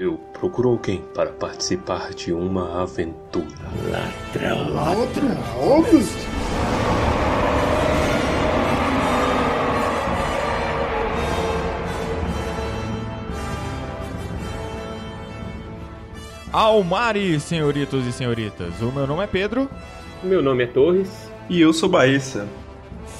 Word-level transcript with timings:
Eu 0.00 0.16
procuro 0.32 0.70
alguém 0.70 1.02
para 1.14 1.30
participar 1.30 2.14
de 2.14 2.32
uma 2.32 2.80
aventura. 2.80 3.46
Ladrão. 3.90 4.72
Ladrão, 4.72 5.36
August? 5.60 6.16
Almari, 16.50 17.38
senhoritos 17.38 18.06
e 18.06 18.12
senhoritas. 18.14 18.80
O 18.80 18.90
meu 18.90 19.06
nome 19.06 19.24
é 19.24 19.26
Pedro. 19.26 19.68
Meu 20.22 20.40
nome 20.40 20.64
é 20.64 20.66
Torres. 20.66 21.30
E 21.50 21.60
eu 21.60 21.74
sou 21.74 21.90
Baessa. 21.90 22.48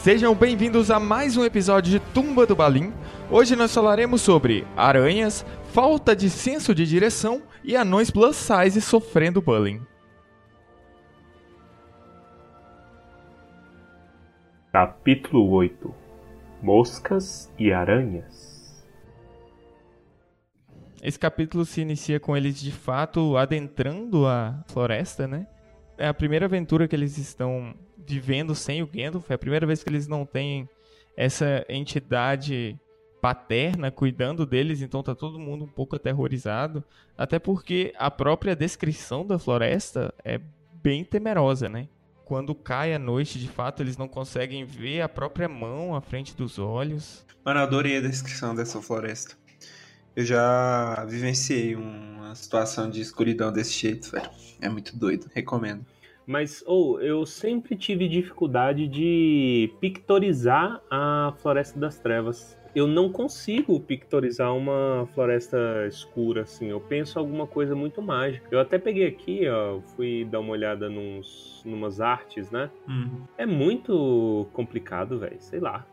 Sejam 0.03 0.35
bem-vindos 0.35 0.91
a 0.91 0.99
mais 0.99 1.37
um 1.37 1.45
episódio 1.45 1.93
de 1.93 2.01
Tumba 2.01 2.47
do 2.47 2.57
Balim. 2.57 2.91
Hoje 3.33 3.55
nós 3.55 3.73
falaremos 3.73 4.23
sobre 4.23 4.67
aranhas, 4.77 5.47
falta 5.73 6.17
de 6.17 6.29
senso 6.29 6.75
de 6.75 6.85
direção 6.85 7.41
e 7.63 7.77
anões 7.77 8.11
plus 8.11 8.35
size 8.35 8.81
sofrendo 8.81 9.41
bullying. 9.41 9.81
Capítulo 14.73 15.49
8 15.49 15.95
Moscas 16.61 17.53
e 17.57 17.73
Aranhas 17.73 18.85
Esse 21.01 21.19
capítulo 21.19 21.65
se 21.65 21.83
inicia 21.83 22.19
com 22.19 22.37
eles 22.37 22.61
de 22.61 22.73
fato 22.73 23.37
adentrando 23.37 24.27
a 24.27 24.61
floresta, 24.67 25.29
né? 25.29 25.47
É 25.97 26.09
a 26.09 26.15
primeira 26.15 26.47
aventura 26.47 26.89
que 26.89 26.97
eles 26.97 27.17
estão 27.17 27.77
vivendo 27.97 28.57
sem 28.57 28.83
o 28.83 28.89
Gandalf, 28.89 29.31
é 29.31 29.35
a 29.35 29.39
primeira 29.39 29.69
vez 29.69 29.85
que 29.85 29.89
eles 29.89 30.09
não 30.09 30.27
têm 30.27 30.69
essa 31.17 31.65
entidade 31.69 32.77
paterna 33.21 33.91
cuidando 33.91 34.47
deles, 34.47 34.81
então 34.81 35.03
tá 35.03 35.15
todo 35.15 35.39
mundo 35.39 35.65
um 35.65 35.69
pouco 35.69 35.97
aterrorizado, 35.97 36.83
até 37.17 37.39
porque 37.39 37.93
a 37.99 38.11
própria 38.11 38.57
descrição 38.57 39.27
da 39.27 39.39
floresta 39.39 40.13
é 40.25 40.41
bem 40.83 41.05
temerosa, 41.05 41.69
né? 41.69 41.89
Quando 42.25 42.55
cai 42.55 42.95
a 42.95 42.99
noite, 42.99 43.39
de 43.39 43.49
fato, 43.49 43.83
eles 43.83 43.97
não 43.97 44.09
conseguem 44.09 44.65
ver 44.65 45.03
a 45.03 45.09
própria 45.09 45.49
mão 45.49 45.95
à 45.95 46.01
frente 46.01 46.35
dos 46.35 46.59
olhos. 46.59 47.27
Mano, 47.45 47.59
eu 47.59 47.65
adorei 47.65 47.97
a 47.97 48.01
descrição 48.01 48.55
dessa 48.55 48.81
floresta. 48.81 49.37
Eu 50.15 50.25
já 50.25 51.05
vivenciei 51.09 51.75
uma 51.75 52.35
situação 52.35 52.89
de 52.89 53.01
escuridão 53.01 53.53
desse 53.53 53.73
jeito, 53.73 54.11
velho. 54.11 54.31
É 54.61 54.69
muito 54.69 54.97
doido, 54.97 55.29
recomendo. 55.35 55.85
Mas, 56.27 56.63
ou, 56.67 56.95
oh, 56.95 57.01
eu 57.01 57.27
sempre 57.27 57.75
tive 57.77 58.09
dificuldade 58.09 58.87
de 58.87 59.73
pictorizar 59.81 60.81
a 60.89 61.35
Floresta 61.39 61.79
das 61.79 61.99
Trevas 61.99 62.57
eu 62.75 62.87
não 62.87 63.11
consigo 63.11 63.79
pictorizar 63.81 64.55
uma 64.55 65.09
floresta 65.15 65.87
escura, 65.89 66.43
assim. 66.43 66.69
Eu 66.69 66.81
penso 66.81 67.19
alguma 67.19 67.47
coisa 67.47 67.75
muito 67.75 68.01
mágica. 68.01 68.47
Eu 68.51 68.61
até 68.61 68.79
peguei 68.79 69.07
aqui, 69.07 69.49
ó, 69.49 69.81
fui 69.97 70.25
dar 70.25 70.41
uma 70.41 70.53
olhada 70.53 70.89
nos, 70.89 71.63
numas 71.65 72.01
artes, 72.01 72.51
né? 72.51 72.71
Uhum. 72.89 73.23
É 73.37 73.47
muito 73.47 74.47
complicado, 74.53 75.19
velho. 75.19 75.37
Sei 75.41 75.59
lá. 75.59 75.85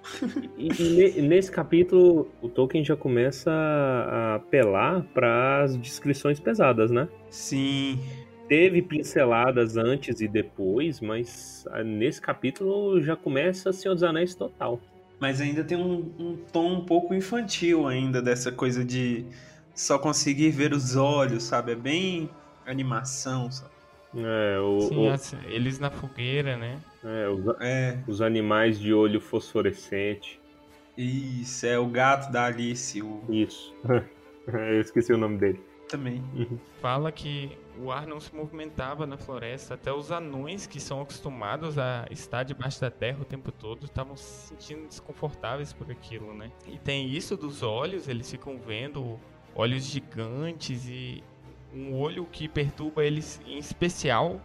e, 0.57 0.69
e, 1.17 1.21
nesse 1.21 1.51
capítulo, 1.51 2.29
o 2.41 2.49
Tolkien 2.49 2.83
já 2.83 2.95
começa 2.95 3.51
a 3.51 4.35
apelar 4.35 5.03
para 5.13 5.63
as 5.63 5.77
descrições 5.77 6.39
pesadas, 6.39 6.91
né? 6.91 7.07
Sim. 7.29 7.99
Teve 8.47 8.81
pinceladas 8.81 9.75
antes 9.75 10.21
e 10.21 10.27
depois, 10.27 11.01
mas 11.01 11.67
ah, 11.69 11.83
nesse 11.83 12.21
capítulo 12.21 13.01
já 13.01 13.13
começa 13.13 13.73
Senhor 13.73 13.93
dos 13.93 14.03
Anéis 14.03 14.35
total. 14.35 14.79
Mas 15.19 15.41
ainda 15.41 15.63
tem 15.63 15.77
um, 15.77 16.11
um, 16.19 16.37
tom 16.51 16.73
um 16.73 16.85
pouco 16.85 17.13
infantil 17.13 17.87
ainda 17.87 18.21
dessa 18.21 18.51
coisa 18.51 18.85
de 18.85 19.25
só 19.73 19.97
conseguir 19.97 20.51
ver 20.51 20.73
os 20.73 20.95
olhos, 20.95 21.43
sabe? 21.43 21.71
É 21.71 21.75
bem 21.75 22.29
animação, 22.65 23.51
sabe? 23.51 23.71
É, 24.15 24.59
o, 24.59 24.81
Sim, 24.81 25.07
o... 25.07 25.11
Assim, 25.11 25.37
eles 25.45 25.79
na 25.79 25.89
fogueira, 25.89 26.55
né? 26.57 26.79
É 27.03 27.27
os, 27.27 27.61
é, 27.61 27.99
os 28.07 28.21
animais 28.21 28.79
de 28.79 28.93
olho 28.93 29.19
fosforescente. 29.19 30.39
Isso, 30.97 31.65
é 31.65 31.77
o 31.77 31.87
gato 31.87 32.31
da 32.31 32.45
Alice. 32.45 33.01
O... 33.01 33.23
Isso. 33.29 33.75
Eu 34.47 34.81
esqueci 34.81 35.11
o 35.11 35.17
nome 35.17 35.37
dele. 35.37 35.59
Também. 35.87 36.23
Uhum. 36.35 36.57
Fala 36.81 37.11
que 37.11 37.57
o 37.79 37.91
ar 37.91 38.05
não 38.05 38.19
se 38.19 38.33
movimentava 38.35 39.05
na 39.05 39.17
floresta. 39.17 39.75
Até 39.75 39.91
os 39.91 40.11
anões 40.11 40.67
que 40.67 40.79
são 40.79 41.01
acostumados 41.01 41.77
a 41.77 42.05
estar 42.11 42.43
debaixo 42.43 42.81
da 42.81 42.91
terra 42.91 43.19
o 43.21 43.25
tempo 43.25 43.51
todo 43.51 43.85
estavam 43.85 44.15
se 44.17 44.47
sentindo 44.49 44.87
desconfortáveis 44.87 45.71
por 45.71 45.89
aquilo, 45.91 46.33
né? 46.33 46.51
E 46.67 46.77
tem 46.77 47.07
isso 47.07 47.37
dos 47.37 47.63
olhos, 47.63 48.07
eles 48.07 48.29
ficam 48.29 48.57
vendo 48.57 49.19
olhos 49.55 49.85
gigantes 49.85 50.87
e 50.87 51.23
um 51.73 51.95
olho 51.95 52.25
que 52.25 52.47
perturba 52.47 53.03
eles 53.03 53.41
em 53.45 53.57
especial, 53.57 54.41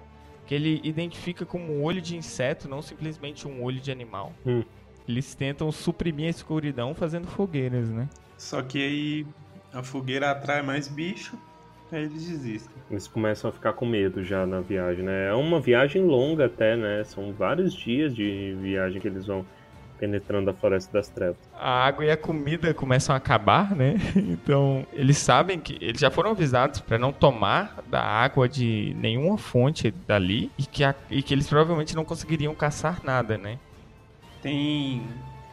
que 0.47 0.55
ele 0.55 0.81
identifica 0.85 1.45
como 1.45 1.73
um 1.73 1.83
olho 1.83 2.01
de 2.01 2.17
inseto, 2.17 2.69
não 2.69 2.83
simplesmente 2.83 3.47
um 3.47 3.63
olho 3.63 3.81
de 3.81 3.91
animal. 3.91 4.33
Hum. 4.45 4.63
Eles 5.09 5.35
tentam 5.35 5.71
suprimir 5.73 6.27
a 6.27 6.31
escuridão 6.31 6.95
fazendo 6.95 7.27
fogueiras, 7.27 7.89
né? 7.91 8.09
Só 8.37 8.63
que 8.63 8.79
aí 8.79 9.27
a 9.73 9.83
fogueira 9.83 10.31
atrai 10.31 10.63
mais 10.63 10.89
bicho 10.89 11.37
Aí 11.93 12.05
eles 12.05 12.27
desistem. 12.27 12.75
Eles 12.91 13.07
começam 13.07 13.51
a 13.51 13.53
ficar 13.53 13.75
com 13.75 13.85
medo 13.85 14.25
já 14.25 14.47
na 14.47 14.61
viagem, 14.61 15.05
né? 15.05 15.29
É 15.29 15.35
uma 15.35 15.61
viagem 15.61 16.03
longa 16.03 16.47
até, 16.47 16.75
né? 16.75 17.05
São 17.05 17.33
vários 17.35 17.75
dias 17.75 18.15
de 18.15 18.57
viagem 18.63 18.99
que 18.99 19.07
eles 19.07 19.27
vão 19.27 19.45
penetrando 19.99 20.51
a 20.51 20.55
Floresta 20.55 20.91
das 20.91 21.09
Trevas. 21.09 21.37
A 21.55 21.85
água 21.87 22.05
e 22.07 22.11
a 22.11 22.17
comida 22.17 22.73
começam 22.73 23.15
a 23.15 23.19
acabar, 23.19 23.77
né? 23.77 23.97
Então, 24.17 24.87
eles 24.93 25.19
sabem 25.19 25.61
que 25.61 25.77
eles 25.83 26.01
já 26.01 26.11
foram 26.11 26.31
avisados 26.31 26.81
para 26.81 26.99
não 26.99 27.13
tomar 27.13 27.77
da 27.89 28.03
água 28.03 28.49
de 28.49 28.97
nenhuma 28.99 29.37
fonte 29.37 29.91
dali 29.91 30.51
e 30.59 30.65
que, 30.65 30.83
a, 30.83 30.95
e 31.11 31.23
que 31.23 31.35
eles 31.35 31.47
provavelmente 31.47 31.95
não 31.95 32.07
conseguiriam 32.07 32.55
caçar 32.55 33.05
nada, 33.05 33.37
né? 33.37 33.59
Tem 34.41 35.03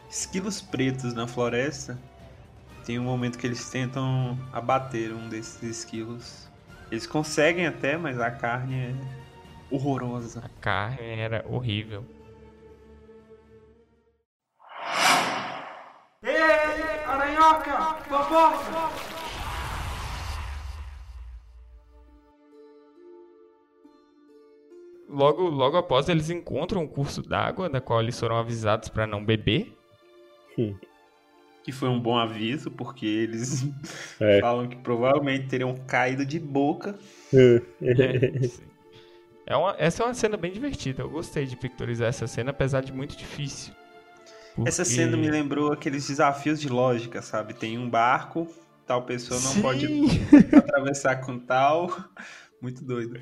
esquilos 0.09 0.61
pretos 0.61 1.13
na 1.13 1.27
floresta 1.27 1.99
tem 2.89 2.97
um 2.97 3.03
momento 3.03 3.37
que 3.37 3.45
eles 3.45 3.69
tentam 3.69 4.35
abater 4.51 5.13
um 5.13 5.29
desses 5.29 5.61
esquilos. 5.61 6.49
Eles 6.89 7.05
conseguem 7.05 7.67
até, 7.67 7.95
mas 7.95 8.19
a 8.19 8.31
carne 8.31 8.73
é 8.73 8.95
horrorosa. 9.69 10.43
A 10.43 10.49
carne 10.59 11.19
era 11.19 11.45
horrível. 11.47 12.03
Ei, 16.23 16.35
aranhoca! 17.05 17.93
Fofoca! 18.07 18.89
Logo, 25.07 25.43
logo 25.43 25.77
após 25.77 26.09
eles 26.09 26.31
encontram 26.31 26.81
um 26.81 26.87
curso 26.87 27.21
d'água, 27.21 27.69
da 27.69 27.79
qual 27.79 28.01
eles 28.01 28.19
foram 28.19 28.37
avisados 28.37 28.89
para 28.89 29.05
não 29.05 29.23
beber. 29.23 29.77
Sim 30.55 30.75
que 31.69 31.71
foi 31.71 31.87
um 31.87 31.99
bom 31.99 32.17
aviso, 32.17 32.71
porque 32.71 33.05
eles 33.05 33.67
é. 34.19 34.41
falam 34.41 34.67
que 34.67 34.75
provavelmente 34.77 35.47
teriam 35.47 35.75
caído 35.87 36.25
de 36.25 36.39
boca. 36.39 36.97
É, 37.31 37.61
é 39.45 39.55
uma, 39.55 39.75
essa 39.77 40.01
é 40.01 40.05
uma 40.07 40.13
cena 40.15 40.35
bem 40.35 40.51
divertida. 40.51 41.03
Eu 41.03 41.09
gostei 41.09 41.45
de 41.45 41.55
pictorizar 41.55 42.09
essa 42.09 42.25
cena, 42.25 42.49
apesar 42.49 42.81
de 42.81 42.91
muito 42.91 43.15
difícil. 43.15 43.73
Porque... 44.55 44.67
Essa 44.67 44.83
cena 44.83 45.15
me 45.15 45.29
lembrou 45.29 45.71
aqueles 45.71 46.07
desafios 46.07 46.59
de 46.59 46.67
lógica, 46.67 47.21
sabe? 47.21 47.53
Tem 47.53 47.77
um 47.77 47.87
barco, 47.87 48.47
tal 48.87 49.03
pessoa 49.03 49.39
não 49.39 49.51
Sim. 49.51 49.61
pode 49.61 49.87
atravessar 50.57 51.17
com 51.17 51.37
tal. 51.37 51.95
Muito 52.59 52.83
doido. 52.83 53.21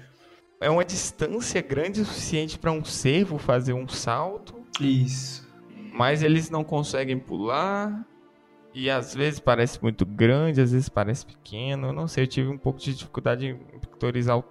É 0.61 0.69
uma 0.69 0.85
distância 0.85 1.61
grande 1.61 2.01
o 2.01 2.05
suficiente 2.05 2.57
para 2.57 2.71
um 2.71 2.83
cervo 2.83 3.37
fazer 3.37 3.73
um 3.73 3.87
salto. 3.87 4.55
Isso. 4.79 5.45
Mas 5.93 6.23
eles 6.23 6.49
não 6.49 6.63
conseguem 6.63 7.19
pular. 7.19 8.07
E 8.79 8.91
às 8.91 9.15
vezes 9.15 9.39
parece 9.39 9.81
muito 9.81 10.05
grande, 10.05 10.61
às 10.61 10.71
vezes 10.71 10.87
parece 10.87 11.25
pequeno. 11.25 11.87
Eu 11.87 11.93
não 11.93 12.07
sei, 12.07 12.25
eu 12.25 12.27
tive 12.27 12.47
um 12.47 12.59
pouco 12.59 12.79
de 12.79 12.93
dificuldade 12.93 13.47
em 13.47 13.79
pictorizar 13.79 14.37
o 14.37 14.43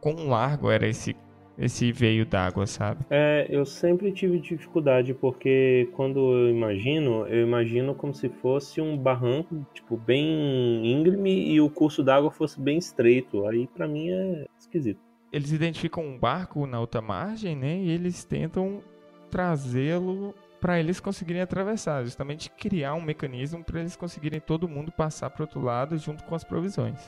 quão 0.00 0.28
largo 0.28 0.68
era 0.68 0.84
esse 0.88 1.14
esse 1.56 1.92
veio 1.92 2.26
d'água, 2.26 2.66
sabe? 2.66 3.04
É, 3.08 3.46
eu 3.48 3.64
sempre 3.64 4.10
tive 4.12 4.40
dificuldade 4.40 5.14
porque 5.14 5.88
quando 5.92 6.18
eu 6.18 6.50
imagino, 6.50 7.26
eu 7.26 7.46
imagino 7.46 7.94
como 7.94 8.12
se 8.14 8.28
fosse 8.28 8.80
um 8.80 8.96
barranco, 8.96 9.64
tipo, 9.72 9.96
bem 9.96 10.84
íngreme 10.84 11.48
e 11.48 11.60
o 11.60 11.70
curso 11.70 12.02
d'água 12.02 12.32
fosse 12.32 12.60
bem 12.60 12.78
estreito. 12.78 13.46
Aí 13.46 13.68
para 13.68 13.86
mim 13.86 14.10
é 14.10 14.46
esquisito. 14.58 15.00
Eles 15.32 15.52
identificam 15.52 16.04
um 16.04 16.18
barco 16.18 16.66
na 16.66 16.80
outra 16.80 17.00
margem, 17.00 17.54
né? 17.54 17.76
E 17.76 17.90
eles 17.90 18.24
tentam 18.24 18.82
trazê-lo 19.30 20.34
para 20.60 20.78
eles 20.78 21.00
conseguirem 21.00 21.42
atravessar, 21.42 22.04
justamente 22.04 22.50
criar 22.50 22.94
um 22.94 23.00
mecanismo 23.00 23.62
para 23.62 23.80
eles 23.80 23.96
conseguirem 23.96 24.40
todo 24.40 24.68
mundo 24.68 24.90
passar 24.90 25.30
para 25.30 25.44
outro 25.44 25.60
lado 25.60 25.96
junto 25.98 26.24
com 26.24 26.34
as 26.34 26.44
provisões. 26.44 26.98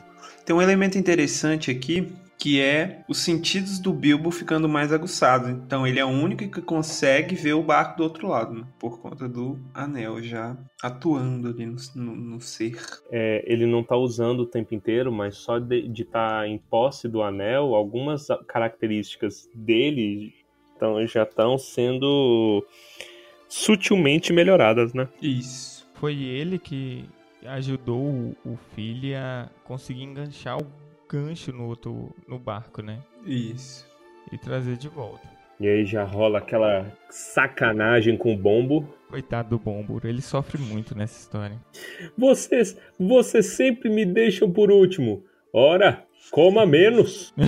Tem 0.45 0.55
um 0.55 0.63
elemento 0.63 0.99
interessante 0.99 1.71
aqui 1.71 2.13
que 2.41 2.59
é 2.59 3.05
os 3.07 3.19
sentidos 3.19 3.79
do 3.79 3.93
Bilbo 3.93 4.31
ficando 4.31 4.67
mais 4.67 4.95
aguçados. 4.95 5.51
Então 5.51 5.87
ele 5.87 6.01
é 6.01 6.05
o 6.05 6.09
único 6.09 6.49
que 6.49 6.63
consegue 6.63 7.35
ver 7.35 7.53
o 7.53 7.63
barco 7.63 7.99
do 7.99 8.03
outro 8.03 8.27
lado, 8.27 8.55
né? 8.55 8.67
por 8.79 8.99
conta 8.99 9.29
do 9.29 9.59
anel 9.75 10.23
já 10.23 10.57
atuando 10.83 11.49
ali 11.49 11.67
no, 11.67 11.77
no, 11.95 12.17
no 12.17 12.41
ser. 12.41 12.81
É, 13.11 13.45
ele 13.47 13.67
não 13.67 13.85
tá 13.85 13.95
usando 13.95 14.41
o 14.41 14.47
tempo 14.47 14.75
inteiro, 14.75 15.13
mas 15.13 15.37
só 15.37 15.59
de 15.59 15.85
estar 15.91 16.41
tá 16.41 16.49
em 16.49 16.57
posse 16.57 17.07
do 17.07 17.23
anel, 17.23 17.75
algumas 17.75 18.29
características 18.49 19.47
dele 19.55 20.33
tão, 20.79 21.07
já 21.07 21.25
estão 21.25 21.59
sendo 21.59 22.67
sutilmente 23.51 24.33
melhoradas, 24.33 24.95
né? 24.95 25.09
Isso. 25.21 25.87
Foi 25.95 26.15
ele 26.15 26.59
que 26.59 27.05
ajudou 27.45 28.35
o, 28.45 28.57
filho 28.75 29.19
a 29.19 29.49
conseguir 29.65 30.05
enganchar 30.05 30.57
o 30.57 30.67
gancho 31.11 31.53
no 31.53 31.67
outro 31.67 32.15
no 32.29 32.39
barco, 32.39 32.81
né? 32.81 33.01
Isso. 33.27 33.87
E 34.33 34.39
trazer 34.39 34.77
de 34.77 34.89
volta. 34.89 35.29
E 35.59 35.69
aí 35.69 35.85
já 35.85 36.05
rola 36.05 36.39
aquela 36.39 36.91
sacanagem 37.11 38.17
com 38.17 38.33
o 38.33 38.39
bombo. 38.39 38.89
Coitado 39.09 39.51
do 39.51 39.59
bombo, 39.59 40.01
ele 40.05 40.23
sofre 40.23 40.57
muito 40.57 40.97
nessa 40.97 41.19
história. 41.19 41.61
Vocês, 42.17 42.79
vocês 42.99 43.47
sempre 43.47 43.91
me 43.91 44.07
deixam 44.07 44.51
por 44.51 44.71
último. 44.71 45.25
Ora, 45.53 46.05
coma 46.31 46.65
menos. 46.65 47.35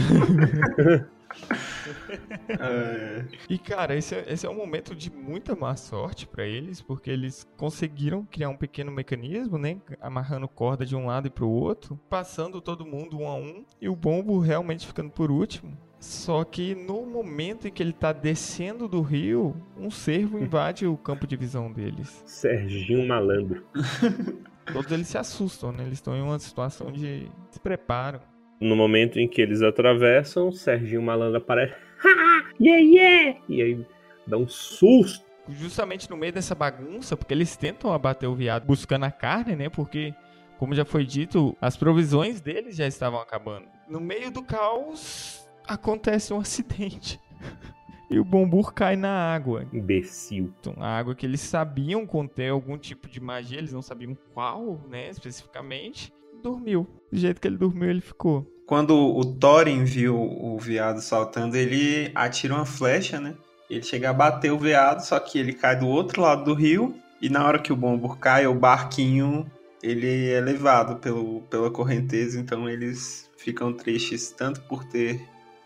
é. 2.48 3.24
E 3.48 3.58
cara, 3.58 3.96
esse 3.96 4.14
é, 4.14 4.24
esse 4.28 4.46
é 4.46 4.50
um 4.50 4.56
momento 4.56 4.94
de 4.94 5.10
muita 5.10 5.54
má 5.54 5.76
sorte 5.76 6.26
para 6.26 6.46
eles, 6.46 6.80
porque 6.80 7.10
eles 7.10 7.46
conseguiram 7.56 8.24
criar 8.24 8.48
um 8.48 8.56
pequeno 8.56 8.90
mecanismo, 8.90 9.58
né, 9.58 9.78
amarrando 10.00 10.48
corda 10.48 10.84
de 10.84 10.96
um 10.96 11.06
lado 11.06 11.26
e 11.26 11.30
pro 11.30 11.48
outro, 11.48 11.98
passando 12.08 12.60
todo 12.60 12.86
mundo 12.86 13.18
um 13.18 13.28
a 13.28 13.34
um, 13.34 13.64
e 13.80 13.88
o 13.88 13.96
bombo 13.96 14.38
realmente 14.38 14.86
ficando 14.86 15.10
por 15.10 15.30
último. 15.30 15.76
Só 16.02 16.42
que 16.42 16.74
no 16.74 17.06
momento 17.06 17.68
em 17.68 17.70
que 17.70 17.80
ele 17.80 17.92
tá 17.92 18.12
descendo 18.12 18.88
do 18.88 19.00
rio, 19.00 19.54
um 19.76 19.88
cervo 19.88 20.36
invade 20.36 20.84
o 20.84 20.96
campo 20.96 21.28
de 21.28 21.36
visão 21.36 21.72
deles. 21.72 22.24
Serginho 22.26 23.06
malandro. 23.06 23.64
Todos 24.72 24.90
eles 24.90 25.06
se 25.06 25.16
assustam, 25.16 25.70
né? 25.70 25.84
Eles 25.84 25.98
estão 25.98 26.16
em 26.16 26.22
uma 26.22 26.38
situação 26.40 26.90
de 26.90 27.30
despreparo. 27.48 28.20
No 28.62 28.76
momento 28.76 29.18
em 29.18 29.26
que 29.26 29.42
eles 29.42 29.60
atravessam, 29.60 30.52
Serginho 30.52 31.02
malandro 31.02 31.38
aparece. 31.38 31.74
yeah, 32.60 32.80
yeah! 32.80 33.40
E 33.48 33.60
aí 33.60 33.86
dá 34.24 34.36
um 34.36 34.46
susto. 34.46 35.24
Justamente 35.48 36.08
no 36.08 36.16
meio 36.16 36.32
dessa 36.32 36.54
bagunça, 36.54 37.16
porque 37.16 37.34
eles 37.34 37.56
tentam 37.56 37.92
abater 37.92 38.28
o 38.28 38.34
viado 38.36 38.64
buscando 38.64 39.04
a 39.04 39.10
carne, 39.10 39.56
né? 39.56 39.68
Porque, 39.68 40.14
como 40.60 40.76
já 40.76 40.84
foi 40.84 41.04
dito, 41.04 41.56
as 41.60 41.76
provisões 41.76 42.40
deles 42.40 42.76
já 42.76 42.86
estavam 42.86 43.20
acabando. 43.20 43.66
No 43.88 44.00
meio 44.00 44.30
do 44.30 44.44
caos, 44.44 45.44
acontece 45.66 46.32
um 46.32 46.38
acidente. 46.38 47.20
E 48.10 48.18
o 48.18 48.24
bombur 48.26 48.74
cai 48.74 48.94
na 48.94 49.08
água. 49.08 49.66
Imbecil. 49.72 50.52
Então, 50.60 50.74
a 50.76 50.98
água 50.98 51.14
que 51.14 51.24
eles 51.24 51.40
sabiam 51.40 52.04
conter 52.06 52.50
algum 52.50 52.76
tipo 52.76 53.08
de 53.08 53.18
magia, 53.18 53.56
eles 53.56 53.72
não 53.72 53.80
sabiam 53.80 54.14
qual, 54.34 54.84
né, 54.86 55.08
especificamente. 55.08 56.12
Dormiu. 56.42 56.86
Do 57.10 57.18
jeito 57.18 57.40
que 57.40 57.48
ele 57.48 57.56
dormiu, 57.56 57.88
ele 57.88 58.02
ficou. 58.02 58.46
Quando 58.66 58.96
o 58.96 59.24
Thorin 59.24 59.84
viu 59.84 60.16
o 60.16 60.58
veado 60.58 61.00
saltando, 61.00 61.56
ele 61.56 62.10
atira 62.14 62.54
uma 62.54 62.64
flecha, 62.64 63.20
né? 63.20 63.34
Ele 63.68 63.82
chega 63.82 64.10
a 64.10 64.12
bater 64.12 64.52
o 64.52 64.58
veado, 64.58 65.04
só 65.04 65.18
que 65.18 65.38
ele 65.38 65.52
cai 65.52 65.78
do 65.78 65.88
outro 65.88 66.22
lado 66.22 66.44
do 66.44 66.54
rio. 66.54 66.94
E 67.20 67.28
na 67.28 67.46
hora 67.46 67.58
que 67.58 67.72
o 67.72 67.76
bombur 67.76 68.18
cai, 68.18 68.46
o 68.46 68.54
barquinho 68.54 69.50
ele 69.82 70.30
é 70.30 70.40
levado 70.40 70.96
pelo, 70.96 71.42
pela 71.42 71.70
correnteza, 71.70 72.38
então 72.38 72.68
eles 72.68 73.28
ficam 73.36 73.72
tristes 73.72 74.30
tanto 74.30 74.60
por 74.62 74.84
ter 74.84 75.20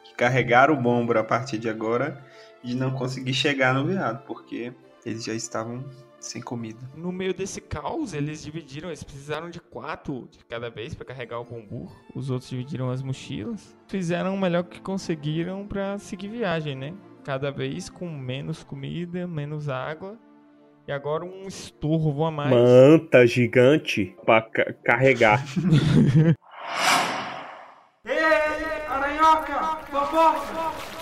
que 0.05 0.15
carregar 0.17 0.71
o 0.71 0.77
bombur 0.77 1.19
a 1.19 1.25
partir 1.25 1.59
de 1.59 1.69
agora 1.69 2.25
de 2.63 2.75
não 2.75 2.91
conseguir 2.91 3.35
chegar 3.35 3.75
no 3.75 3.87
veado, 3.87 4.23
porque 4.27 4.73
eles 5.05 5.25
já 5.25 5.35
estavam 5.35 5.85
sem 6.19 6.43
comida. 6.43 6.79
No 6.97 7.13
meio 7.13 7.35
desse 7.35 7.61
caos, 7.61 8.15
eles 8.15 8.43
dividiram, 8.43 8.89
eles 8.89 9.03
precisaram 9.03 9.51
de 9.51 9.61
quatro 9.61 10.29
de 10.31 10.45
cada 10.45 10.71
vez 10.71 10.95
para 10.95 11.07
carregar 11.07 11.41
o 11.41 11.45
bambu. 11.45 11.91
Os 12.15 12.31
outros 12.31 12.51
dividiram 12.51 12.91
as 12.91 13.03
mochilas. 13.03 13.77
Fizeram 13.89 14.35
o 14.35 14.41
melhor 14.41 14.65
que 14.65 14.81
conseguiram 14.81 15.67
para 15.67 15.99
seguir 15.99 16.29
viagem, 16.29 16.75
né? 16.75 16.95
Cada 17.25 17.51
vez 17.51 17.89
com 17.89 18.09
menos 18.09 18.63
comida, 18.63 19.27
menos 19.27 19.69
água. 19.69 20.19
E 20.87 20.93
agora 20.93 21.25
um 21.25 21.49
estorvo 21.49 22.25
a 22.25 22.31
mais. 22.31 22.51
Manta 22.51 23.27
gigante 23.27 24.17
para 24.25 24.43
ca 24.43 24.73
carregar. 24.85 25.45
ei, 28.07 28.13
ei, 28.13 28.87
aranhoca! 28.89 29.77
Fofoca! 29.91 30.97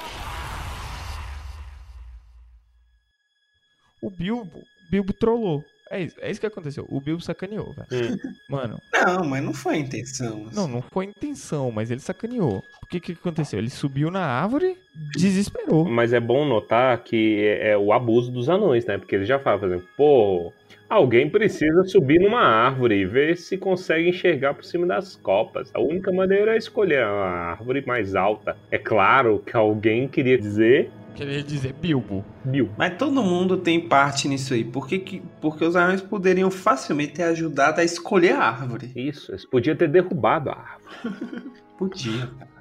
O 4.01 4.11
Bilbo 4.11 4.63
Bilbo 4.91 5.13
trollou. 5.13 5.65
É 5.91 6.01
isso, 6.01 6.17
é 6.21 6.31
isso 6.31 6.41
que 6.41 6.47
aconteceu. 6.47 6.87
O 6.89 7.01
Bilbo 7.01 7.23
sacaneou, 7.23 7.73
velho. 7.73 8.15
Hum. 8.15 8.33
Mano. 8.49 8.81
Não, 8.93 9.25
mas 9.25 9.45
não 9.45 9.53
foi 9.53 9.75
a 9.75 9.79
intenção. 9.79 10.47
Assim. 10.47 10.57
Não, 10.57 10.67
não 10.67 10.83
foi 10.83 11.07
a 11.07 11.09
intenção, 11.11 11.71
mas 11.71 11.91
ele 11.91 12.01
sacaneou. 12.01 12.65
O 12.83 12.87
que 12.87 12.99
que 12.99 13.13
aconteceu? 13.13 13.59
Ele 13.59 13.71
subiu 13.71 14.11
na 14.11 14.25
árvore, 14.25 14.77
desesperou. 15.15 15.85
Mas 15.85 16.13
é 16.13 16.21
bom 16.21 16.45
notar 16.47 16.99
que 17.05 17.45
é, 17.45 17.71
é 17.71 17.79
o 17.79 17.93
abuso 17.93 18.33
dos 18.33 18.49
anões, 18.49 18.87
né? 18.87 18.97
Porque 18.97 19.15
ele 19.15 19.27
já 19.27 19.39
fala, 19.39 19.61
fazendo, 19.61 19.85
pô, 19.97 20.53
alguém 20.89 21.29
precisa 21.29 21.85
subir 21.85 22.19
numa 22.19 22.41
árvore 22.41 22.97
e 22.97 23.05
ver 23.05 23.37
se 23.37 23.59
consegue 23.59 24.09
enxergar 24.09 24.55
por 24.55 24.65
cima 24.65 24.87
das 24.87 25.17
copas. 25.17 25.71
A 25.75 25.81
única 25.81 26.11
maneira 26.11 26.55
é 26.55 26.59
escolher 26.59 27.03
a 27.03 27.53
árvore 27.53 27.85
mais 27.87 28.15
alta. 28.15 28.57
É 28.71 28.79
claro 28.79 29.43
que 29.47 29.57
alguém 29.57 30.09
queria 30.09 30.39
dizer 30.39 30.91
Queria 31.15 31.43
dizer 31.43 31.73
Bilbo. 31.75 32.25
Bilbo. 32.45 32.75
Mas 32.77 32.97
todo 32.99 33.23
mundo 33.23 33.57
tem 33.57 33.89
parte 33.89 34.27
nisso 34.27 34.53
aí. 34.53 34.65
Por 34.65 34.89
que, 34.89 34.99
que, 34.99 35.23
porque 35.41 35.65
os 35.65 35.77
anões 35.77 36.03
poderiam 36.03 36.51
facilmente 36.51 37.15
ter 37.15 37.23
ajudado 37.25 37.81
a 37.81 37.85
escolher 37.85 38.33
a 38.33 38.49
árvore. 38.49 38.93
Isso, 38.97 39.31
eles 39.31 39.45
podiam 39.45 39.77
ter 39.77 39.89
derrubado 39.89 40.51
a 40.51 40.55
árvore. 40.55 41.53
Podia, 41.79 42.27
cara. 42.39 42.55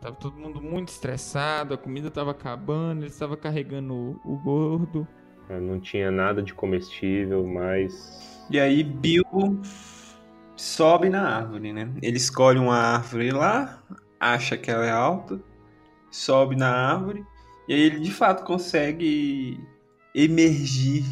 Tava 0.00 0.14
todo 0.14 0.36
mundo 0.36 0.62
muito 0.62 0.88
estressado, 0.90 1.74
a 1.74 1.78
comida 1.78 2.08
tava 2.08 2.30
acabando, 2.30 3.02
eles 3.02 3.14
estavam 3.14 3.36
carregando 3.36 3.92
o, 3.94 4.20
o 4.24 4.36
gordo. 4.36 5.08
É, 5.48 5.58
não 5.58 5.80
tinha 5.80 6.08
nada 6.10 6.40
de 6.40 6.54
comestível, 6.54 7.44
mas. 7.44 8.46
E 8.48 8.60
aí 8.60 8.84
Bilbo 8.84 9.60
sobe 10.54 11.08
na 11.08 11.36
árvore, 11.38 11.72
né? 11.72 11.90
Ele 12.00 12.16
escolhe 12.16 12.60
uma 12.60 12.76
árvore 12.76 13.32
lá, 13.32 13.82
acha 14.20 14.56
que 14.56 14.70
ela 14.70 14.86
é 14.86 14.90
alta, 14.90 15.40
sobe 16.10 16.54
na 16.54 16.70
árvore 16.70 17.26
e 17.68 17.74
aí 17.74 17.80
ele 17.80 18.00
de 18.00 18.10
fato 18.10 18.44
consegue 18.44 19.60
emergir. 20.14 21.04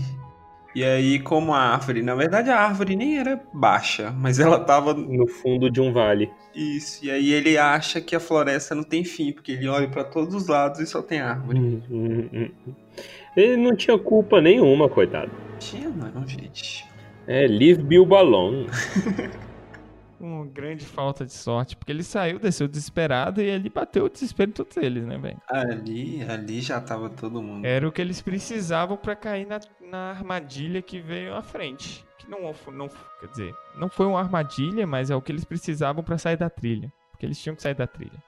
E 0.74 0.84
aí, 0.84 1.18
como 1.18 1.54
a 1.54 1.58
árvore, 1.58 2.02
na 2.02 2.14
verdade 2.14 2.50
a 2.50 2.60
árvore 2.60 2.96
nem 2.96 3.18
era 3.18 3.42
baixa, 3.54 4.10
mas 4.10 4.38
ela 4.38 4.60
tava 4.60 4.92
no 4.92 5.26
fundo 5.26 5.70
de 5.70 5.80
um 5.80 5.90
vale. 5.92 6.30
Isso. 6.54 7.04
E 7.04 7.10
aí 7.10 7.32
ele 7.32 7.56
acha 7.56 8.00
que 8.00 8.14
a 8.14 8.20
floresta 8.20 8.74
não 8.74 8.82
tem 8.82 9.02
fim, 9.04 9.32
porque 9.32 9.52
ele 9.52 9.68
olha 9.68 9.88
para 9.88 10.04
todos 10.04 10.34
os 10.34 10.48
lados 10.48 10.80
e 10.80 10.86
só 10.86 11.00
tem 11.00 11.20
árvore. 11.20 11.58
Hum, 11.58 11.82
hum, 11.90 12.28
hum. 12.32 12.74
Ele 13.36 13.56
não 13.56 13.76
tinha 13.76 13.98
culpa 13.98 14.40
nenhuma, 14.40 14.88
coitado. 14.88 15.30
Tinha 15.58 15.88
não, 15.88 16.26
gente. 16.26 16.86
É, 17.26 17.46
leave 17.46 17.82
Bilbo 17.82 18.14
alone. 18.14 18.66
uma 20.18 20.46
grande 20.46 20.84
falta 20.84 21.24
de 21.24 21.32
sorte, 21.32 21.76
porque 21.76 21.92
ele 21.92 22.02
saiu, 22.02 22.38
desceu 22.38 22.66
desesperado 22.66 23.42
e 23.42 23.50
ali 23.50 23.68
bateu 23.68 24.04
o 24.04 24.08
desespero 24.08 24.50
em 24.50 24.54
todos 24.54 24.76
eles, 24.76 25.04
né, 25.04 25.18
velho? 25.18 25.40
Ali, 25.48 26.22
ali 26.22 26.60
já 26.60 26.80
tava 26.80 27.10
todo 27.10 27.42
mundo. 27.42 27.64
Era 27.64 27.86
o 27.86 27.92
que 27.92 28.00
eles 28.00 28.22
precisavam 28.22 28.96
para 28.96 29.14
cair 29.14 29.46
na, 29.46 29.60
na 29.80 30.10
armadilha 30.10 30.80
que 30.80 31.00
veio 31.00 31.34
à 31.34 31.42
frente. 31.42 32.04
Que 32.18 32.30
não, 32.30 32.54
não, 32.72 32.88
quer 33.20 33.26
dizer, 33.28 33.54
não 33.76 33.88
foi 33.88 34.06
uma 34.06 34.20
armadilha, 34.20 34.86
mas 34.86 35.10
é 35.10 35.16
o 35.16 35.22
que 35.22 35.32
eles 35.32 35.44
precisavam 35.44 36.02
para 36.02 36.18
sair 36.18 36.36
da 36.36 36.48
trilha. 36.48 36.92
Porque 37.10 37.26
eles 37.26 37.40
tinham 37.40 37.56
que 37.56 37.62
sair 37.62 37.74
da 37.74 37.86
trilha. 37.86 38.22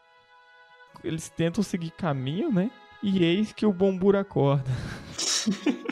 Eles 1.03 1.29
tentam 1.29 1.63
seguir 1.63 1.91
caminho, 1.93 2.53
né? 2.53 2.71
E 3.03 3.25
eis 3.25 3.53
que 3.53 3.65
o 3.65 3.73
Bombura 3.73 4.21
acorda. 4.21 4.71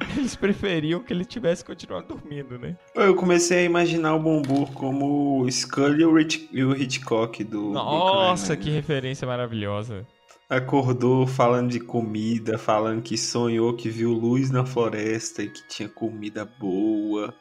Eles 0.16 0.36
preferiam 0.36 1.00
que 1.00 1.12
ele 1.12 1.24
tivesse 1.24 1.64
continuado 1.64 2.08
dormindo, 2.08 2.58
né? 2.58 2.76
Eu 2.94 3.14
comecei 3.14 3.58
a 3.58 3.64
imaginar 3.64 4.14
o 4.14 4.20
Bombur 4.20 4.70
como 4.72 5.42
o 5.42 5.50
Scully 5.50 6.04
e 6.52 6.64
o 6.64 6.76
Hitchcock 6.76 7.42
do. 7.44 7.70
Nossa, 7.70 8.56
que 8.56 8.70
referência 8.70 9.26
maravilhosa. 9.26 10.06
Acordou 10.48 11.26
falando 11.26 11.70
de 11.70 11.80
comida, 11.80 12.56
falando 12.56 13.02
que 13.02 13.18
sonhou 13.18 13.74
que 13.74 13.90
viu 13.90 14.12
luz 14.12 14.50
na 14.50 14.64
floresta 14.64 15.42
e 15.42 15.50
que 15.50 15.66
tinha 15.68 15.88
comida 15.88 16.44
boa. 16.44 17.34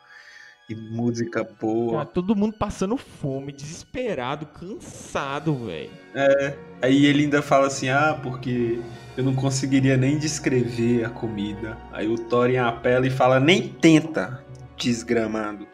E 0.69 0.75
música 0.75 1.47
boa. 1.61 1.99
Cara, 1.99 2.05
todo 2.05 2.35
mundo 2.35 2.57
passando 2.57 2.97
fome, 2.97 3.53
desesperado, 3.53 4.45
cansado, 4.47 5.55
velho. 5.65 5.89
É. 6.13 6.57
Aí 6.81 7.05
ele 7.05 7.23
ainda 7.23 7.41
fala 7.41 7.67
assim: 7.67 7.87
ah, 7.87 8.19
porque 8.21 8.81
eu 9.15 9.23
não 9.23 9.33
conseguiria 9.33 9.95
nem 9.95 10.17
descrever 10.17 11.05
a 11.05 11.09
comida. 11.09 11.77
Aí 11.93 12.07
o 12.09 12.17
Thorin 12.17 12.57
apela 12.57 13.07
e 13.07 13.09
fala: 13.09 13.39
nem 13.39 13.69
tenta, 13.69 14.43
desgramado. 14.75 15.65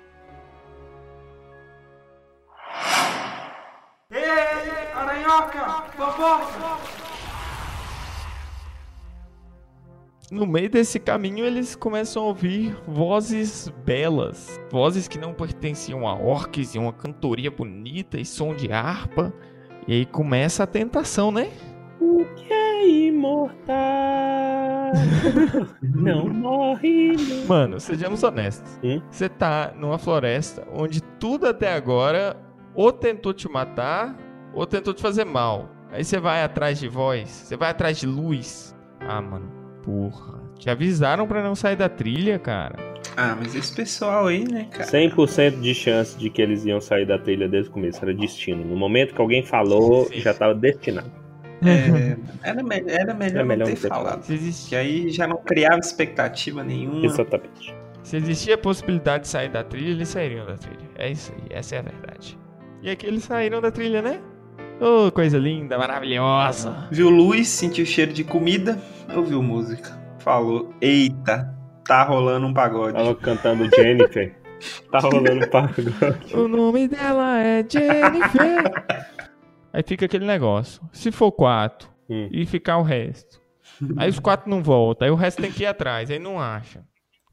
Ei, 4.12 4.92
aranhoca, 4.94 5.86
fofoca! 5.98 7.03
No 10.32 10.46
meio 10.48 10.70
desse 10.70 11.00
caminho, 11.00 11.46
eles 11.46 11.76
começam 11.76 12.24
a 12.24 12.28
ouvir 12.28 12.76
vozes 12.88 13.72
belas. 13.86 14.60
Vozes 14.72 15.08
que 15.08 15.20
não 15.20 15.34
pertenciam 15.34 16.08
a 16.08 16.16
orques 16.16 16.74
e 16.74 16.80
uma 16.80 16.94
cantoria 16.94 17.52
bonita 17.52 18.18
e 18.20 18.26
som 18.26 18.56
de 18.56 18.72
harpa. 18.72 19.34
E 19.88 19.94
aí 19.94 20.06
começa 20.06 20.64
a 20.64 20.68
tentação, 20.68 21.32
né? 21.32 21.52
O 22.00 22.26
que 22.36 22.52
é 22.52 22.88
imortal 22.88 23.74
não 25.82 26.28
morre. 26.30 27.16
não. 27.16 27.46
Mano, 27.48 27.80
sejamos 27.80 28.24
honestos. 28.24 28.80
Hum? 28.84 29.02
Você 29.10 29.30
tá 29.30 29.74
numa 29.78 29.98
floresta 29.98 30.68
onde 30.74 31.02
tudo 31.02 31.48
até 31.48 31.74
agora 31.74 32.36
ou 32.74 32.92
tentou 32.92 33.34
te 33.34 33.48
matar 33.50 34.16
ou 34.54 34.66
tentou 34.66 34.94
te 34.94 35.02
fazer 35.02 35.26
mal. 35.26 35.70
Aí 35.92 36.04
você 36.04 36.20
vai 36.20 36.44
atrás 36.44 36.80
de 36.80 36.88
voz, 36.88 37.30
você 37.30 37.56
vai 37.56 37.70
atrás 37.70 37.98
de 38.00 38.08
luz. 38.08 38.76
Ah, 39.00 39.22
mano, 39.22 39.63
porra. 39.84 40.42
Te 40.58 40.70
avisaram 40.70 41.28
pra 41.28 41.44
não 41.44 41.56
sair 41.56 41.76
da 41.76 41.90
trilha, 41.90 42.40
cara. 42.40 42.76
Ah, 43.18 43.36
mas 43.38 43.54
esse 43.54 43.76
pessoal 43.76 44.28
aí, 44.28 44.44
né, 44.44 44.68
cara? 44.72 44.86
100% 44.90 45.60
de 45.60 45.74
chance 45.76 46.18
de 46.18 46.30
que 46.30 46.42
eles 46.42 46.66
iam 46.66 46.80
sair 46.82 47.06
da 47.06 47.20
trilha 47.20 47.48
desde 47.48 47.70
o 47.70 47.74
começo. 47.74 48.00
Era 48.02 48.14
destino. 48.14 48.64
No 48.64 48.76
momento 48.76 49.14
que 49.14 49.22
alguém 49.22 49.44
falou, 49.44 50.06
Sim. 50.06 50.20
já 50.22 50.32
estava 50.32 50.56
destinado. 50.56 51.12
É, 51.64 52.18
era, 52.50 52.64
me- 52.64 52.84
era 52.88 53.14
melhor, 53.14 53.36
Era 53.36 53.46
melhor 53.46 53.68
não 53.68 53.76
ter 53.76 53.82
ter 53.82 53.88
falado. 53.90 54.22
Se, 54.24 54.28
Que 54.28 54.34
existia, 54.34 54.80
aí 54.80 55.10
já 55.10 55.28
não 55.28 55.38
criava 55.38 55.80
expectativa 55.80 56.64
nenhuma. 56.64 57.06
Exatamente. 57.06 57.76
se 58.04 58.18
existia 58.18 58.56
a 58.56 58.58
possibilidade 58.58 59.24
de 59.24 59.30
sair 59.30 59.50
da 59.50 59.64
trilha, 59.64 59.92
eles 59.92 60.08
sairiam 60.10 60.46
da 60.46 60.56
trilha. 60.56 60.90
É 60.96 61.12
isso 61.12 61.32
aí, 61.36 61.44
essa 61.58 61.76
é 61.76 61.80
a 61.80 61.82
verdade. 61.84 62.38
E 62.82 62.90
aqui 62.90 63.06
eles 63.06 63.24
saíram 63.24 63.62
da 63.62 63.72
trilha, 63.72 64.02
né? 64.02 64.20
Oh, 64.80 65.12
coisa 65.12 65.38
linda, 65.38 65.78
maravilhosa. 65.78 66.88
Viu 66.92 67.10
luz, 67.10 67.48
sentiu 67.48 67.86
cheiro 67.86 68.12
de 68.12 68.24
comida, 68.24 68.80
ouviu 69.16 69.42
música. 69.42 69.98
Falou, 70.20 70.74
eita, 70.82 71.54
tá 71.86 72.04
rolando 72.04 72.48
um 72.48 72.54
pagode. 72.54 72.94
Tava 72.98 73.16
cantando 73.16 73.70
Jennifer. 73.76 74.36
tá 74.92 75.00
rolando 75.00 75.48
pagode. 75.48 76.36
O 76.36 76.48
nome 76.48 76.88
dela 76.88 77.40
é 77.40 77.66
Jennifer. 77.68 78.64
Aí 79.72 79.84
fica 79.86 80.06
aquele 80.06 80.26
negócio. 80.26 80.82
Se 80.92 81.12
for 81.12 81.32
quatro 81.32 81.92
Hum. 82.10 82.28
e 82.32 82.46
ficar 82.46 82.78
o 82.80 82.84
resto. 82.84 83.42
Aí 83.98 84.10
os 84.10 84.20
quatro 84.20 84.50
não 84.50 84.62
voltam. 84.62 85.06
Aí 85.06 85.12
o 85.12 85.16
resto 85.16 85.42
tem 85.42 85.50
que 85.52 85.64
ir 85.64 85.68
atrás. 85.68 86.12
Aí 86.12 86.20
não 86.20 86.38
acha. 86.40 86.84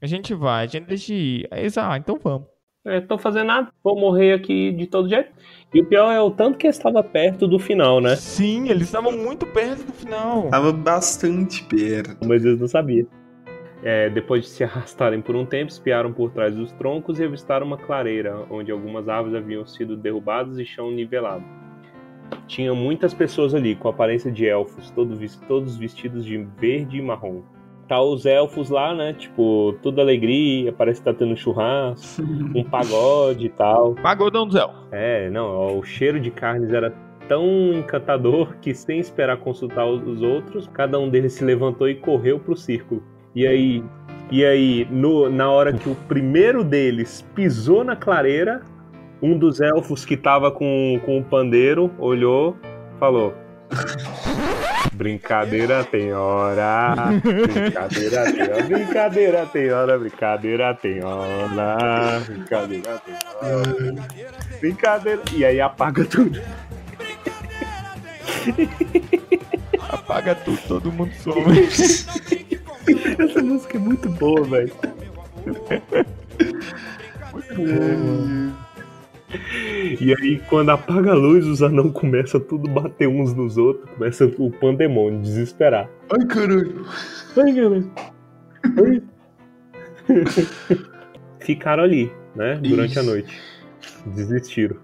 A 0.01 0.07
gente 0.07 0.33
vai, 0.33 0.63
a 0.63 0.67
gente 0.67 0.85
deixa 0.85 1.07
de 1.07 1.13
ir. 1.13 1.47
Aí 1.51 1.59
eles, 1.61 1.77
ah, 1.77 1.97
então 1.97 2.17
vamos. 2.23 2.47
É, 2.83 2.99
tô 2.99 3.15
fazendo 3.15 3.45
nada, 3.45 3.71
vou 3.83 3.99
morrer 3.99 4.33
aqui 4.33 4.71
de 4.71 4.87
todo 4.87 5.07
jeito. 5.07 5.29
E 5.71 5.81
o 5.81 5.85
pior 5.85 6.11
é 6.11 6.19
o 6.19 6.31
tanto 6.31 6.57
que 6.57 6.67
estava 6.67 7.03
perto 7.03 7.47
do 7.47 7.59
final, 7.59 8.01
né? 8.01 8.15
Sim, 8.15 8.69
eles 8.69 8.83
estavam 8.83 9.11
muito 9.11 9.45
perto 9.45 9.85
do 9.85 9.93
final. 9.93 10.49
Tava 10.49 10.73
bastante 10.73 11.63
perto. 11.65 12.27
Mas 12.27 12.43
eles 12.43 12.59
não 12.59 12.67
sabiam. 12.67 13.07
É, 13.83 14.09
depois 14.09 14.43
de 14.43 14.49
se 14.49 14.63
arrastarem 14.63 15.21
por 15.21 15.35
um 15.35 15.45
tempo, 15.45 15.71
espiaram 15.71 16.11
por 16.11 16.31
trás 16.31 16.55
dos 16.55 16.71
troncos 16.73 17.19
e 17.19 17.23
avistaram 17.23 17.67
uma 17.67 17.77
clareira, 17.77 18.45
onde 18.49 18.71
algumas 18.71 19.07
árvores 19.07 19.35
haviam 19.35 19.65
sido 19.65 19.95
derrubadas 19.95 20.57
e 20.57 20.65
chão 20.65 20.91
nivelado. 20.91 21.43
Tinha 22.47 22.73
muitas 22.73 23.13
pessoas 23.13 23.53
ali, 23.53 23.75
com 23.75 23.89
aparência 23.89 24.31
de 24.31 24.45
elfos, 24.47 24.89
todos 24.91 25.77
vestidos 25.77 26.25
de 26.25 26.37
verde 26.57 26.97
e 26.97 27.01
marrom. 27.01 27.41
Tá 27.91 28.01
os 28.01 28.25
elfos 28.25 28.69
lá, 28.69 28.95
né? 28.95 29.11
Tipo, 29.11 29.75
tudo 29.83 29.99
alegria, 29.99 30.71
parece 30.71 31.01
que 31.01 31.05
tá 31.05 31.13
tendo 31.13 31.35
churrasco, 31.35 32.23
um 32.55 32.63
pagode 32.63 33.47
e 33.47 33.49
tal. 33.49 33.95
Pagodão 33.95 34.47
do 34.47 34.53
Zé. 34.53 34.65
É, 34.93 35.29
não, 35.29 35.45
ó, 35.45 35.73
o 35.77 35.83
cheiro 35.83 36.17
de 36.17 36.31
carnes 36.31 36.71
era 36.71 36.93
tão 37.27 37.73
encantador 37.73 38.55
que, 38.61 38.73
sem 38.73 38.97
esperar 38.99 39.35
consultar 39.39 39.85
os 39.85 40.01
os 40.07 40.21
outros, 40.21 40.69
cada 40.73 40.97
um 40.97 41.09
deles 41.09 41.33
se 41.33 41.43
levantou 41.43 41.89
e 41.89 41.95
correu 41.95 42.39
pro 42.39 42.55
círculo. 42.55 43.03
E 43.35 43.45
aí, 43.45 43.83
e 44.31 44.45
aí 44.45 44.87
no- 44.89 45.29
na 45.29 45.51
hora 45.51 45.73
que 45.73 45.89
o 45.89 45.95
primeiro 46.07 46.63
deles 46.63 47.27
pisou 47.35 47.83
na 47.83 47.97
clareira, 47.97 48.61
um 49.21 49.37
dos 49.37 49.59
elfos 49.59 50.05
que 50.05 50.15
tava 50.15 50.49
com, 50.49 50.97
com 51.05 51.17
o 51.17 51.23
pandeiro 51.25 51.91
olhou, 51.99 52.55
falou: 52.97 53.33
Brincadeira 54.93 55.83
tem 55.83 56.13
hora, 56.13 56.95
brincadeira 57.23 58.31
tem 58.31 58.41
hora, 58.43 58.63
brincadeira 58.63 59.45
tem 59.45 59.71
hora, 59.71 59.99
brincadeira 59.99 60.73
tem 60.75 61.03
hora, 61.03 62.19
brincadeira 62.25 63.01
tem 63.05 63.15
hora. 63.41 63.95
Brincadeira. 64.59 65.21
E 65.33 65.45
aí 65.45 65.61
apaga 65.61 66.05
tudo. 66.05 66.41
Apaga 69.89 70.35
tudo, 70.35 70.59
todo 70.67 70.91
mundo 70.91 71.13
some. 71.15 71.67
Essa 73.19 73.41
música 73.41 73.77
é 73.77 73.79
muito 73.79 74.09
boa, 74.09 74.43
velho. 74.43 74.73
E 79.99 80.13
aí, 80.13 80.39
quando 80.49 80.69
apaga 80.69 81.11
a 81.11 81.15
luz, 81.15 81.45
os 81.45 81.61
anão 81.61 81.91
começam 81.91 82.39
tudo 82.39 82.69
a 82.69 82.81
bater 82.81 83.07
uns 83.07 83.33
nos 83.33 83.57
outros. 83.57 83.89
Começa 83.91 84.25
o 84.37 84.51
pandemônio, 84.51 85.21
desesperar. 85.21 85.89
Ai, 86.11 86.25
caralho. 86.25 86.85
Ai, 87.37 87.53
galera. 87.53 87.85
Ai. 88.65 89.01
Ficaram 91.39 91.83
ali, 91.83 92.11
né? 92.35 92.59
Durante 92.61 92.97
a 92.97 93.01
Isso. 93.01 93.11
noite. 93.11 93.41
Desistiram. 94.05 94.77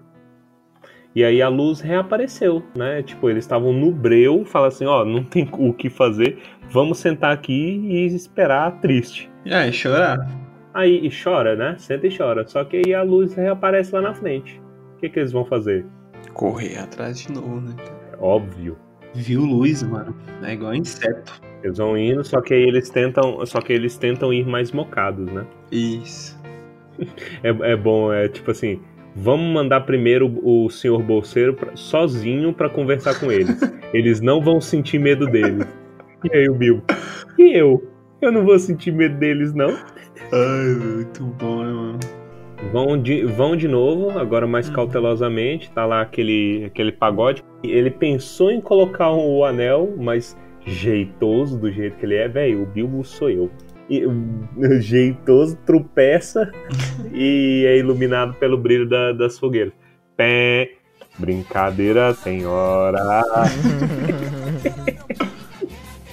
E 1.14 1.24
aí 1.24 1.42
a 1.42 1.48
luz 1.48 1.80
reapareceu, 1.80 2.62
né? 2.76 3.02
Tipo, 3.02 3.28
eles 3.28 3.44
estavam 3.44 3.72
no 3.72 3.90
breu, 3.90 4.44
fala 4.44 4.68
assim, 4.68 4.84
ó, 4.86 5.04
não 5.04 5.24
tem 5.24 5.48
o 5.52 5.72
que 5.72 5.90
fazer, 5.90 6.38
vamos 6.70 6.98
sentar 6.98 7.32
aqui 7.32 7.52
e 7.52 8.06
esperar 8.06 8.80
triste. 8.80 9.30
E 9.44 9.52
aí, 9.52 9.72
chorar? 9.72 10.18
Aí 10.74 11.06
e 11.06 11.10
chora, 11.10 11.56
né? 11.56 11.76
Senta 11.78 12.06
e 12.06 12.16
chora. 12.16 12.46
Só 12.46 12.64
que 12.64 12.82
aí 12.84 12.94
a 12.94 13.02
luz 13.02 13.34
reaparece 13.34 13.92
lá 13.94 14.00
na 14.00 14.14
frente. 14.14 14.60
O 14.96 15.00
que, 15.00 15.08
que 15.08 15.18
eles 15.18 15.32
vão 15.32 15.44
fazer? 15.44 15.86
Correr 16.34 16.78
atrás 16.78 17.18
de 17.20 17.32
novo, 17.32 17.60
né? 17.60 17.74
É 18.12 18.16
óbvio. 18.18 18.76
Viu 19.14 19.42
luz, 19.44 19.82
mano. 19.82 20.14
É 20.42 20.52
igual 20.52 20.74
inseto. 20.74 21.40
Eles 21.62 21.78
vão 21.78 21.96
indo, 21.96 22.22
só 22.22 22.40
que 22.40 22.54
aí 22.54 22.62
eles 22.62 22.90
tentam. 22.90 23.44
Só 23.46 23.60
que 23.60 23.72
eles 23.72 23.96
tentam 23.96 24.32
ir 24.32 24.46
mais 24.46 24.70
mocados, 24.72 25.26
né? 25.32 25.44
Isso. 25.72 26.38
É, 27.44 27.50
é 27.72 27.76
bom, 27.76 28.12
é 28.12 28.28
tipo 28.28 28.50
assim. 28.50 28.80
Vamos 29.14 29.52
mandar 29.54 29.82
primeiro 29.82 30.40
o 30.42 30.68
senhor 30.68 31.00
bolseiro 31.00 31.54
pra- 31.54 31.76
sozinho 31.76 32.52
pra 32.52 32.68
conversar 32.68 33.18
com 33.20 33.30
eles. 33.30 33.56
Eles 33.94 34.20
não 34.20 34.40
vão 34.40 34.60
sentir 34.60 34.98
medo 34.98 35.26
deles. 35.26 35.64
E 36.24 36.36
aí 36.36 36.48
o 36.48 36.54
Bill? 36.54 36.82
E 37.38 37.56
eu? 37.56 37.88
Eu 38.20 38.30
não 38.32 38.44
vou 38.44 38.58
sentir 38.58 38.92
medo 38.92 39.16
deles, 39.16 39.54
não. 39.54 39.76
Ai, 40.32 40.74
muito 40.74 41.24
bom, 41.24 41.62
né, 41.64 41.72
mano? 41.72 41.98
Vão 42.72 43.00
de, 43.00 43.24
vão 43.24 43.56
de 43.56 43.68
novo, 43.68 44.18
agora 44.18 44.46
mais 44.46 44.68
cautelosamente. 44.68 45.70
Tá 45.70 45.86
lá 45.86 46.00
aquele, 46.02 46.64
aquele 46.66 46.92
pagode. 46.92 47.42
Ele 47.62 47.90
pensou 47.90 48.50
em 48.50 48.60
colocar 48.60 49.10
o 49.12 49.44
anel, 49.44 49.94
mas 49.96 50.36
jeitoso 50.66 51.58
do 51.58 51.70
jeito 51.70 51.96
que 51.96 52.04
ele 52.04 52.16
é, 52.16 52.28
velho. 52.28 52.62
O 52.62 52.66
Bilbo 52.66 53.04
sou 53.04 53.30
eu. 53.30 53.50
E, 53.88 54.02
jeitoso 54.82 55.56
tropeça 55.64 56.50
e 57.14 57.64
é 57.66 57.78
iluminado 57.78 58.34
pelo 58.34 58.58
brilho 58.58 58.88
da- 58.88 59.12
das 59.12 59.38
fogueiras. 59.38 59.72
Pé, 60.16 60.72
brincadeira 61.16 62.12
tem 62.12 62.44
hora. 62.44 63.22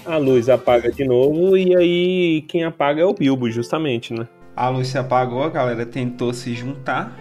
A 0.06 0.18
luz 0.18 0.50
apaga 0.50 0.92
de 0.92 1.04
novo 1.04 1.58
e 1.58 1.76
aí 1.76 2.42
quem 2.44 2.64
apaga 2.64 3.02
é 3.02 3.06
o 3.06 3.14
Bilbo, 3.14 3.50
justamente, 3.50 4.14
né? 4.14 4.28
A 4.56 4.70
luz 4.70 4.90
se 4.90 4.98
apagou, 4.98 5.44
a 5.44 5.50
galera 5.50 5.86
tentou 5.86 6.32
se 6.32 6.54
juntar. 6.54 7.18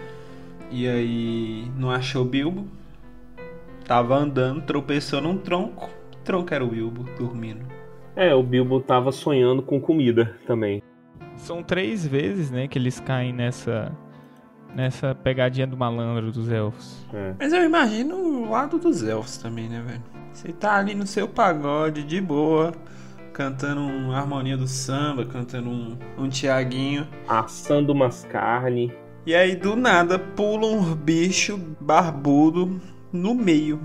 E 0.71 0.87
aí 0.87 1.65
não 1.77 1.89
achou 1.89 2.21
o 2.21 2.25
Bilbo. 2.25 2.67
Tava 3.85 4.15
andando, 4.15 4.61
tropeçou 4.61 5.19
num 5.19 5.37
tronco. 5.37 5.89
O 6.13 6.23
tronco 6.23 6.53
era 6.53 6.63
o 6.63 6.67
Bilbo, 6.67 7.05
dormindo. 7.17 7.65
É, 8.15 8.33
o 8.35 8.43
Bilbo 8.43 8.79
tava 8.79 9.11
sonhando 9.11 9.61
com 9.61 9.79
comida 9.81 10.35
também. 10.45 10.81
São 11.35 11.63
três 11.63 12.05
vezes, 12.05 12.51
né, 12.51 12.67
que 12.67 12.77
eles 12.77 12.99
caem 12.99 13.33
nessa 13.33 13.91
nessa 14.75 15.15
pegadinha 15.15 15.65
do 15.65 15.77
malandro 15.77 16.31
dos 16.31 16.51
elfos. 16.51 17.05
É. 17.13 17.33
Mas 17.39 17.53
eu 17.53 17.63
imagino 17.63 18.15
o 18.15 18.51
lado 18.51 18.77
dos 18.77 19.01
elfos 19.01 19.37
também, 19.37 19.69
né, 19.69 19.81
velho? 19.87 20.03
Você 20.33 20.51
tá 20.51 20.75
ali 20.75 20.93
no 20.93 21.07
seu 21.07 21.27
pagode, 21.29 22.03
de 22.03 22.19
boa, 22.19 22.73
cantando 23.31 23.81
uma 23.81 24.17
harmonia 24.17 24.57
do 24.57 24.67
samba, 24.67 25.25
cantando 25.25 25.69
um, 25.69 25.97
um 26.17 26.27
Tiaguinho. 26.27 27.07
Assando 27.27 27.93
umas 27.93 28.25
carnes, 28.25 28.91
E 29.25 29.33
aí, 29.33 29.55
do 29.55 29.75
nada, 29.75 30.19
pula 30.19 30.67
um 30.67 30.93
bicho 30.93 31.57
barbudo 31.79 32.79
no 33.13 33.33
meio. 33.33 33.79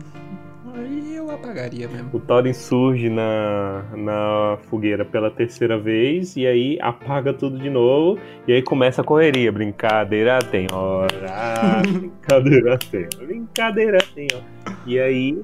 Apagaria 1.42 1.88
mesmo. 1.88 2.10
O 2.12 2.20
Thorin 2.20 2.52
surge 2.52 3.08
na, 3.08 3.82
na 3.96 4.58
fogueira 4.68 5.04
pela 5.04 5.30
terceira 5.30 5.78
vez 5.78 6.36
e 6.36 6.46
aí 6.46 6.78
apaga 6.80 7.32
tudo 7.32 7.58
de 7.58 7.70
novo 7.70 8.20
e 8.46 8.52
aí 8.52 8.62
começa 8.62 9.00
a 9.00 9.04
correria. 9.04 9.50
Brincadeira 9.50 10.38
tem 10.38 10.66
hora, 10.70 11.82
brincadeira 11.82 12.78
tem 12.78 13.08
brincadeira 13.18 13.98
tem 14.14 14.28
hora. 14.34 14.76
E 14.86 15.00
aí 15.00 15.42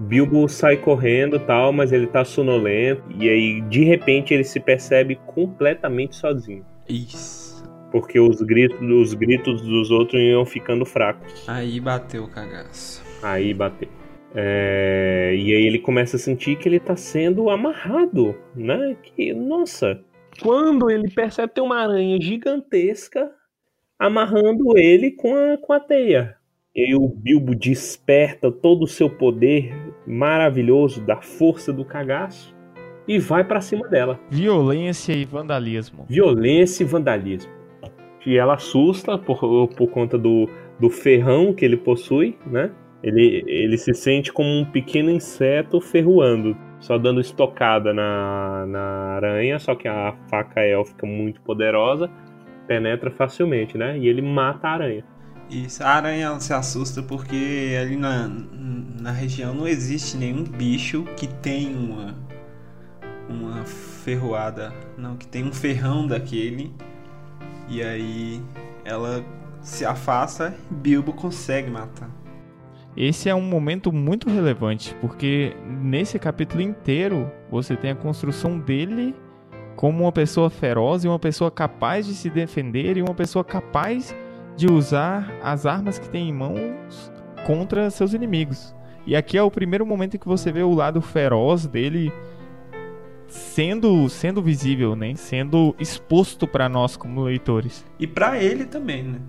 Bilbo 0.00 0.48
sai 0.48 0.76
correndo 0.76 1.38
tal, 1.38 1.72
mas 1.72 1.92
ele 1.92 2.06
tá 2.06 2.24
sonolento 2.24 3.02
e 3.16 3.28
aí 3.28 3.60
de 3.62 3.84
repente 3.84 4.34
ele 4.34 4.44
se 4.44 4.58
percebe 4.58 5.18
completamente 5.26 6.16
sozinho. 6.16 6.64
Isso. 6.88 7.62
Porque 7.92 8.18
os 8.18 8.40
gritos, 8.40 8.80
os 8.80 9.14
gritos 9.14 9.62
dos 9.62 9.90
outros 9.90 10.20
iam 10.20 10.44
ficando 10.44 10.84
fracos. 10.84 11.48
Aí 11.48 11.80
bateu 11.80 12.24
o 12.24 12.28
cagaço. 12.28 13.02
Aí 13.22 13.52
bateu. 13.52 13.99
É, 14.34 15.34
e 15.34 15.54
aí 15.54 15.66
ele 15.66 15.78
começa 15.78 16.16
a 16.16 16.18
sentir 16.18 16.56
que 16.56 16.68
ele 16.68 16.78
tá 16.78 16.96
sendo 16.96 17.50
amarrado, 17.50 18.36
né? 18.54 18.96
Que, 19.02 19.32
nossa, 19.34 20.00
quando 20.40 20.90
ele 20.90 21.10
percebe 21.10 21.52
tem 21.52 21.64
uma 21.64 21.80
aranha 21.80 22.20
gigantesca 22.20 23.30
amarrando 23.98 24.78
ele 24.78 25.10
com 25.10 25.34
a, 25.34 25.58
com 25.58 25.72
a 25.72 25.80
teia. 25.80 26.36
E 26.74 26.82
aí 26.82 26.94
o 26.94 27.08
Bilbo 27.08 27.54
desperta 27.54 28.50
todo 28.50 28.84
o 28.84 28.88
seu 28.88 29.10
poder 29.10 29.74
maravilhoso 30.06 31.04
da 31.04 31.20
força 31.20 31.72
do 31.72 31.84
cagaço 31.84 32.54
e 33.06 33.18
vai 33.18 33.42
pra 33.42 33.60
cima 33.60 33.88
dela. 33.88 34.18
Violência 34.30 35.12
e 35.12 35.24
vandalismo. 35.24 36.06
Violência 36.08 36.84
e 36.84 36.86
vandalismo. 36.86 37.52
E 38.24 38.36
ela 38.36 38.54
assusta 38.54 39.18
por, 39.18 39.68
por 39.68 39.88
conta 39.88 40.16
do, 40.16 40.48
do 40.78 40.88
ferrão 40.88 41.52
que 41.52 41.64
ele 41.64 41.76
possui, 41.76 42.38
né? 42.46 42.70
Ele, 43.02 43.42
ele 43.46 43.78
se 43.78 43.94
sente 43.94 44.32
como 44.32 44.48
um 44.48 44.64
pequeno 44.64 45.10
inseto 45.10 45.80
ferroando, 45.80 46.56
só 46.78 46.98
dando 46.98 47.20
estocada 47.20 47.94
na, 47.94 48.66
na 48.66 48.80
aranha, 49.16 49.58
só 49.58 49.74
que 49.74 49.88
a 49.88 50.14
faca 50.28 50.60
élfica 50.60 51.06
muito 51.06 51.40
poderosa 51.40 52.10
penetra 52.66 53.10
facilmente, 53.10 53.76
né? 53.76 53.98
E 53.98 54.06
ele 54.06 54.22
mata 54.22 54.68
a 54.68 54.72
aranha. 54.72 55.04
Isso, 55.50 55.82
a 55.82 55.88
aranha 55.88 56.38
se 56.38 56.52
assusta 56.52 57.02
porque 57.02 57.76
ali 57.80 57.96
na, 57.96 58.30
na 59.00 59.10
região 59.10 59.52
não 59.52 59.66
existe 59.66 60.16
nenhum 60.16 60.44
bicho 60.44 61.04
que 61.16 61.26
tem 61.26 61.74
uma, 61.74 62.14
uma 63.28 63.64
ferroada, 63.64 64.72
não, 64.96 65.16
que 65.16 65.26
tem 65.26 65.42
um 65.44 65.52
ferrão 65.52 66.06
daquele. 66.06 66.72
E 67.68 67.82
aí 67.82 68.40
ela 68.84 69.24
se 69.60 69.84
afasta 69.84 70.54
e 70.70 70.74
Bilbo 70.74 71.12
consegue 71.12 71.68
matar. 71.68 72.19
Esse 72.96 73.28
é 73.28 73.34
um 73.34 73.40
momento 73.40 73.92
muito 73.92 74.28
relevante, 74.28 74.94
porque 75.00 75.56
nesse 75.64 76.18
capítulo 76.18 76.60
inteiro 76.60 77.30
você 77.50 77.76
tem 77.76 77.92
a 77.92 77.96
construção 77.96 78.58
dele 78.58 79.14
como 79.76 80.04
uma 80.04 80.12
pessoa 80.12 80.50
feroz 80.50 81.04
e 81.04 81.08
uma 81.08 81.18
pessoa 81.18 81.50
capaz 81.50 82.06
de 82.06 82.14
se 82.14 82.28
defender 82.28 82.96
e 82.96 83.02
uma 83.02 83.14
pessoa 83.14 83.44
capaz 83.44 84.14
de 84.56 84.70
usar 84.70 85.32
as 85.42 85.64
armas 85.64 85.98
que 85.98 86.08
tem 86.08 86.28
em 86.28 86.32
mãos 86.32 87.12
contra 87.46 87.88
seus 87.90 88.12
inimigos. 88.12 88.74
E 89.06 89.16
aqui 89.16 89.38
é 89.38 89.42
o 89.42 89.50
primeiro 89.50 89.86
momento 89.86 90.18
que 90.18 90.28
você 90.28 90.52
vê 90.52 90.62
o 90.62 90.74
lado 90.74 91.00
feroz 91.00 91.66
dele 91.66 92.12
sendo 93.26 94.08
sendo 94.08 94.42
visível, 94.42 94.94
né? 94.94 95.14
Sendo 95.14 95.74
exposto 95.78 96.46
para 96.46 96.68
nós 96.68 96.96
como 96.96 97.22
leitores. 97.22 97.86
E 97.98 98.06
pra 98.06 98.42
ele 98.42 98.66
também, 98.66 99.04
né? 99.04 99.20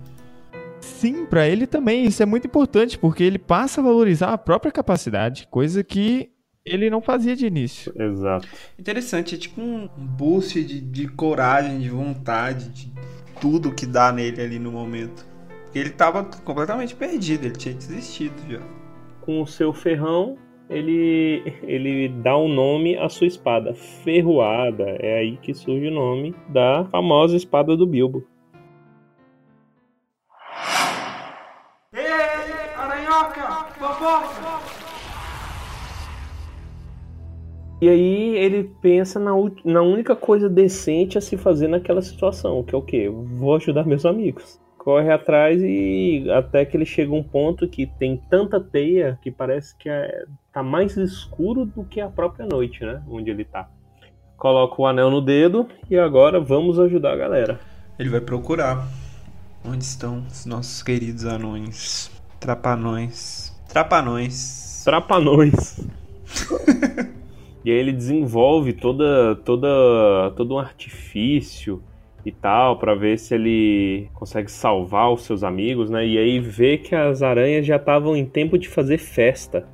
Sim, 0.82 1.24
pra 1.24 1.48
ele 1.48 1.66
também. 1.66 2.04
Isso 2.04 2.22
é 2.22 2.26
muito 2.26 2.46
importante 2.46 2.98
porque 2.98 3.22
ele 3.22 3.38
passa 3.38 3.80
a 3.80 3.84
valorizar 3.84 4.32
a 4.32 4.38
própria 4.38 4.72
capacidade, 4.72 5.46
coisa 5.50 5.82
que 5.82 6.30
ele 6.64 6.90
não 6.90 7.00
fazia 7.00 7.34
de 7.34 7.46
início. 7.46 7.92
Exato. 7.96 8.46
Interessante, 8.78 9.34
é 9.34 9.38
tipo 9.38 9.60
um 9.60 9.88
boost 9.96 10.62
de, 10.62 10.80
de 10.80 11.08
coragem, 11.08 11.78
de 11.78 11.88
vontade, 11.88 12.68
de 12.68 12.92
tudo 13.40 13.74
que 13.74 13.86
dá 13.86 14.12
nele 14.12 14.40
ali 14.40 14.58
no 14.58 14.70
momento. 14.70 15.26
Porque 15.64 15.78
ele 15.78 15.90
tava 15.90 16.24
completamente 16.24 16.94
perdido, 16.94 17.46
ele 17.46 17.56
tinha 17.56 17.74
desistido 17.74 18.34
já. 18.48 18.60
Com 19.22 19.40
o 19.40 19.46
seu 19.46 19.72
ferrão, 19.72 20.36
ele, 20.68 21.42
ele 21.62 22.08
dá 22.08 22.36
um 22.36 22.48
nome 22.48 22.96
à 22.96 23.08
sua 23.08 23.26
espada, 23.26 23.74
Ferroada. 23.74 24.84
É 25.00 25.18
aí 25.18 25.36
que 25.38 25.54
surge 25.54 25.86
o 25.86 25.94
nome 25.94 26.34
da 26.48 26.84
famosa 26.90 27.36
espada 27.36 27.76
do 27.76 27.86
Bilbo. 27.86 28.24
E 37.82 37.88
aí 37.88 38.36
ele 38.36 38.70
pensa 38.80 39.18
na, 39.18 39.32
na 39.64 39.82
única 39.82 40.14
coisa 40.14 40.48
decente 40.48 41.18
a 41.18 41.20
se 41.20 41.36
fazer 41.36 41.66
naquela 41.66 42.00
situação, 42.00 42.62
que 42.62 42.72
é 42.72 42.78
o 42.78 42.82
quê? 42.82 43.08
Vou 43.08 43.56
ajudar 43.56 43.84
meus 43.84 44.06
amigos. 44.06 44.60
Corre 44.78 45.12
atrás 45.12 45.60
e 45.60 46.24
até 46.30 46.64
que 46.64 46.76
ele 46.76 46.84
chega 46.84 47.10
a 47.10 47.16
um 47.16 47.24
ponto 47.24 47.68
que 47.68 47.86
tem 47.86 48.22
tanta 48.30 48.60
teia 48.60 49.18
que 49.20 49.32
parece 49.32 49.76
que 49.76 49.88
é, 49.88 50.26
tá 50.52 50.62
mais 50.62 50.96
escuro 50.96 51.64
do 51.64 51.82
que 51.82 52.00
a 52.00 52.08
própria 52.08 52.46
noite, 52.46 52.84
né? 52.84 53.02
Onde 53.08 53.30
ele 53.30 53.44
tá. 53.44 53.68
Coloca 54.36 54.80
o 54.80 54.86
anel 54.86 55.10
no 55.10 55.20
dedo 55.20 55.66
e 55.90 55.98
agora 55.98 56.40
vamos 56.40 56.78
ajudar 56.78 57.14
a 57.14 57.16
galera. 57.16 57.60
Ele 57.98 58.10
vai 58.10 58.20
procurar 58.20 58.86
onde 59.64 59.82
estão 59.82 60.24
os 60.28 60.46
nossos 60.46 60.84
queridos 60.84 61.24
anões. 61.24 62.12
Trapanões. 62.38 63.51
Trapanões. 63.72 64.82
Trapanões. 64.84 65.80
e 67.64 67.70
aí 67.70 67.78
ele 67.78 67.90
desenvolve 67.90 68.74
toda, 68.74 69.34
toda, 69.36 70.30
todo 70.36 70.54
um 70.54 70.58
artifício 70.58 71.82
e 72.22 72.30
tal 72.30 72.78
para 72.78 72.94
ver 72.94 73.18
se 73.18 73.34
ele 73.34 74.10
consegue 74.12 74.50
salvar 74.52 75.10
os 75.10 75.22
seus 75.22 75.42
amigos, 75.42 75.88
né? 75.88 76.06
E 76.06 76.18
aí 76.18 76.38
vê 76.38 76.76
que 76.76 76.94
as 76.94 77.22
aranhas 77.22 77.64
já 77.64 77.76
estavam 77.76 78.14
em 78.14 78.26
tempo 78.26 78.58
de 78.58 78.68
fazer 78.68 78.98
festa. 78.98 79.66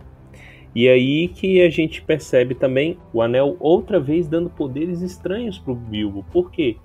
E 0.72 0.88
aí 0.88 1.26
que 1.26 1.60
a 1.60 1.68
gente 1.68 2.00
percebe 2.00 2.54
também 2.54 2.96
o 3.12 3.20
anel 3.20 3.56
outra 3.58 3.98
vez 3.98 4.28
dando 4.28 4.48
poderes 4.48 5.02
estranhos 5.02 5.58
pro 5.58 5.74
Bilbo. 5.74 6.24
Por 6.32 6.52
quê? 6.52 6.76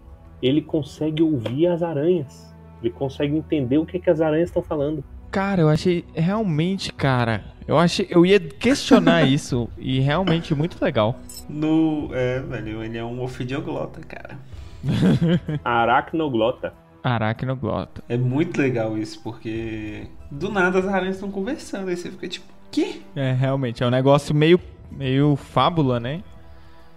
Ele 0.41 0.63
consegue 0.63 1.21
ouvir 1.21 1.67
as 1.67 1.83
aranhas. 1.83 2.51
Ele 2.81 2.91
consegue 2.91 3.37
entender 3.37 3.77
o 3.77 3.85
que, 3.85 3.99
que 3.99 4.09
as 4.09 4.19
aranhas 4.19 4.49
estão 4.49 4.63
falando. 4.63 5.03
Cara, 5.33 5.61
eu 5.61 5.67
achei 5.67 6.05
realmente, 6.13 6.93
cara, 6.93 7.43
eu 7.67 7.75
achei, 7.75 8.05
eu 8.07 8.23
ia 8.23 8.39
questionar 8.39 9.23
isso 9.27 9.67
e 9.79 9.99
realmente 9.99 10.53
muito 10.53 10.77
legal. 10.79 11.19
No. 11.49 12.11
É, 12.13 12.39
velho, 12.39 12.83
ele 12.83 12.99
é 12.99 13.03
um 13.03 13.19
ofidioglota, 13.19 13.99
cara. 14.01 14.37
Aracnoglota. 15.65 16.71
Aracnoglota. 17.03 18.03
É 18.07 18.15
muito 18.15 18.61
legal 18.61 18.95
isso, 18.95 19.23
porque 19.23 20.05
do 20.29 20.51
nada 20.51 20.77
as 20.77 20.87
aranhas 20.87 21.15
estão 21.15 21.31
conversando. 21.31 21.89
Aí 21.89 21.97
você 21.97 22.11
fica 22.11 22.27
tipo, 22.27 22.45
quê? 22.71 23.01
É, 23.15 23.33
realmente, 23.33 23.81
é 23.81 23.87
um 23.87 23.89
negócio 23.89 24.35
meio, 24.35 24.59
meio 24.91 25.35
fábula, 25.35 25.99
né? 25.99 26.21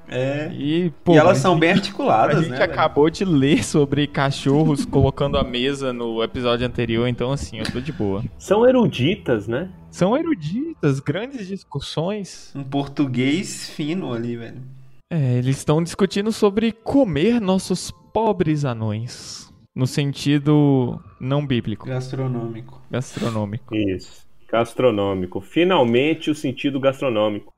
É. 0.08 0.50
E, 0.52 0.90
pô, 1.04 1.14
e 1.14 1.16
elas 1.18 1.38
a 1.38 1.40
são 1.42 1.52
gente- 1.54 1.60
bem 1.60 1.70
A 1.70 1.74
articuladas, 1.74 2.38
gente 2.40 2.50
né? 2.50 2.58
velho? 2.58 2.72
acabou 2.72 3.10
de 3.10 3.24
ler 3.24 3.64
sobre 3.64 4.06
cachorros 4.06 4.84
colocando 4.86 5.36
a 5.36 5.42
mesa 5.44 5.92
no 5.92 6.22
episódio 6.22 6.66
anterior, 6.66 7.06
então 7.08 7.32
assim, 7.32 7.58
eu 7.58 7.64
tô 7.70 7.80
de 7.80 7.92
boa. 7.92 8.22
São 8.38 8.66
eruditas, 8.68 9.48
né? 9.48 9.68
São 9.90 10.16
eruditas, 10.16 11.00
grandes 11.00 11.46
discussões. 11.46 12.52
Um 12.54 12.62
português 12.64 13.68
fino 13.70 14.12
ali, 14.12 14.36
velho. 14.36 14.62
É, 15.10 15.38
eles 15.38 15.56
estão 15.58 15.82
discutindo 15.82 16.32
sobre 16.32 16.72
comer 16.72 17.40
nossos 17.40 17.90
pobres 18.12 18.64
anões. 18.64 19.46
No 19.74 19.86
sentido 19.86 20.98
não 21.20 21.46
bíblico, 21.46 21.86
Gastronômico. 21.86 22.80
gastronômico. 22.90 23.74
Isso. 23.76 24.25
Gastronômico. 24.50 25.40
Finalmente 25.40 26.30
o 26.30 26.34
sentido 26.34 26.78
gastronômico. 26.78 27.52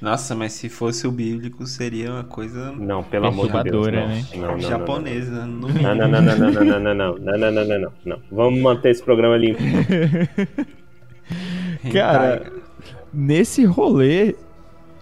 Nossa, 0.00 0.34
mas 0.34 0.52
se 0.52 0.68
fosse 0.68 1.06
o 1.06 1.10
bíblico, 1.12 1.66
seria 1.66 2.10
uma 2.12 2.24
coisa 2.24 2.72
Não, 2.72 3.02
pelo 3.02 3.26
amor 3.26 3.50
de 3.50 3.70
Deus. 3.70 3.86
Não. 3.86 3.92
né? 3.92 4.24
Não, 4.34 4.40
não, 4.42 4.52
não, 4.52 4.60
japonesa. 4.60 5.46
no 5.46 5.68
Não, 5.68 5.94
não, 5.94 6.08
não, 6.08 6.22
não, 6.22 6.36
não, 6.36 6.50
não, 6.50 6.64
não, 6.64 6.80
não, 6.80 6.94
não, 6.94 7.18
não, 7.18 7.50
não, 7.50 7.64
não, 7.64 7.78
não, 7.80 7.92
não. 8.04 8.22
Vamos 8.30 8.60
manter 8.60 8.90
esse 8.90 9.02
programa 9.02 9.36
limpo. 9.36 9.60
Cara, 11.92 12.52
Nesse 13.12 13.64
rolê, 13.64 14.36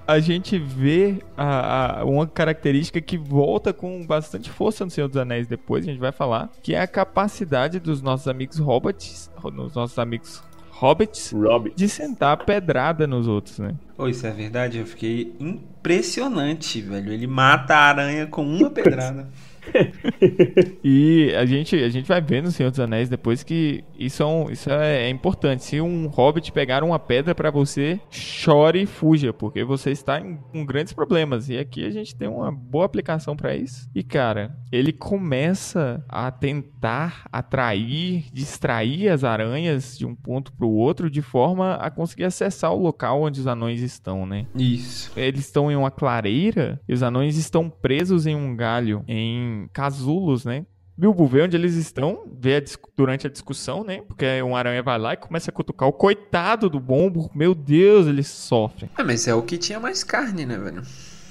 a 0.07 0.21
gente 0.21 0.57
vê 0.59 1.19
a- 1.37 2.01
a- 2.01 2.05
uma 2.05 2.25
característica 2.27 3.01
que 3.01 3.19
volta 3.19 3.73
com 3.73 4.07
bastante 4.07 4.49
força 4.49 4.85
no 4.85 4.91
Senhor 4.91 5.09
dos 5.09 5.17
Anéis 5.17 5.49
depois, 5.49 5.85
a 5.85 5.91
gente 5.91 5.99
vai 6.01 6.13
falar, 6.13 6.49
que 6.63 6.73
é 6.75 6.81
a 6.81 6.87
capacidade 6.87 7.81
dos 7.81 8.01
nossos 8.01 8.29
amigos 8.29 8.59
hobbits, 8.59 9.29
dos 9.53 9.75
nossos 9.75 9.99
amigos 9.99 10.41
hobbits, 10.79 11.33
Rob. 11.33 11.73
de 11.75 11.89
sentar 11.89 12.45
pedrada 12.45 13.07
nos 13.07 13.27
outros, 13.27 13.59
né? 13.59 13.75
Ô, 13.97 14.09
isso 14.09 14.27
é 14.27 14.31
verdade? 14.31 14.79
Eu 14.79 14.87
fiquei 14.87 15.35
impressionante, 15.41 16.81
velho. 16.83 17.13
Ele 17.13 17.27
mata 17.27 17.75
a 17.75 17.89
aranha 17.89 18.27
com 18.27 18.47
uma 18.47 18.71
pedrada. 18.71 19.29
e 20.83 21.33
a 21.37 21.45
gente, 21.45 21.77
a 21.77 21.89
gente 21.89 22.07
vai 22.07 22.21
ver 22.21 22.43
no 22.43 22.51
Senhor 22.51 22.71
dos 22.71 22.81
Anéis 22.81 23.09
depois 23.09 23.43
que 23.43 23.85
isso 23.99 24.23
é, 24.23 24.27
um, 24.27 24.51
isso 24.51 24.71
é, 24.71 25.05
é 25.05 25.09
importante. 25.09 25.65
Se 25.65 25.81
um 25.81 26.07
hobbit 26.07 26.53
pegar 26.53 26.83
uma 26.83 26.99
pedra 26.99 27.35
para 27.35 27.51
você, 27.51 28.01
chore 28.11 28.83
e 28.83 28.87
fuja, 28.87 29.33
porque 29.33 29.65
você 29.65 29.91
está 29.91 30.21
em, 30.21 30.37
com 30.53 30.65
grandes 30.65 30.93
problemas. 30.93 31.49
E 31.49 31.59
aqui 31.59 31.85
a 31.85 31.91
gente 31.91 32.15
tem 32.15 32.29
uma 32.29 32.51
boa 32.51 32.85
aplicação 32.85 33.37
para 33.37 33.57
isso. 33.57 33.89
E 33.95 34.03
cara, 34.03 34.57
ele 34.71 34.93
começa 34.93 36.05
a 36.09 36.31
tentar 36.31 37.27
atrair, 37.33 38.27
distrair 38.33 39.09
as 39.09 39.25
aranhas 39.25 39.97
de 39.99 40.07
um 40.07 40.15
ponto 40.15 40.53
para 40.53 40.67
o 40.67 40.75
outro 40.75 41.11
de 41.11 41.23
forma 41.23 41.75
a 41.75 41.91
conseguir 41.91 42.25
acessar 42.25 42.73
o 42.73 42.81
local 42.81 43.23
onde 43.23 43.41
os 43.41 43.47
anões 43.47 43.81
estão, 43.81 44.27
né? 44.27 44.47
Isso. 44.55 45.13
Eles 45.17 45.47
estão 45.47 45.71
em 45.71 45.77
uma 45.77 45.91
clareira 45.91 46.81
e 46.89 46.93
os 46.93 47.03
anões 47.03 47.37
estão 47.37 47.69
presos 47.69 48.27
em 48.27 48.35
um 48.35 48.55
galho, 48.57 49.05
em 49.07 49.56
casulos, 49.73 50.45
né? 50.45 50.67
Bilbo 50.99 51.27
vê 51.27 51.43
onde 51.43 51.57
eles 51.57 51.75
estão, 51.75 52.25
vê 52.41 52.57
a 52.57 52.63
durante 52.97 53.27
a 53.27 53.31
discussão, 53.31 53.85
né? 53.85 54.01
Porque 54.09 54.43
um 54.43 54.57
aranha 54.57 54.83
vai 54.83 54.99
lá 54.99 55.13
e 55.13 55.17
começa 55.17 55.51
a 55.51 55.55
cutucar 55.55 55.87
o 55.87 55.93
coitado 55.93 56.71
do 56.71 56.81
bombo. 56.81 57.31
Meu 57.35 57.55
Deus, 57.55 58.07
ele 58.07 58.23
sofre. 58.23 58.89
Ah, 58.97 59.05
mas 59.05 59.29
é 59.29 59.35
o 59.35 59.43
que 59.43 59.59
tinha 59.59 59.79
mais 59.79 60.03
carne, 60.03 60.47
né, 60.47 60.57
velho? 60.57 60.81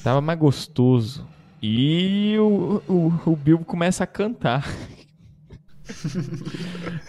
Tava 0.03 0.21
mais 0.21 0.37
gostoso. 0.37 1.27
E 1.59 2.37
o, 2.37 2.79
o, 2.87 3.31
o 3.31 3.35
Bilbo 3.35 3.65
começa 3.65 4.03
a 4.03 4.07
cantar. 4.07 4.69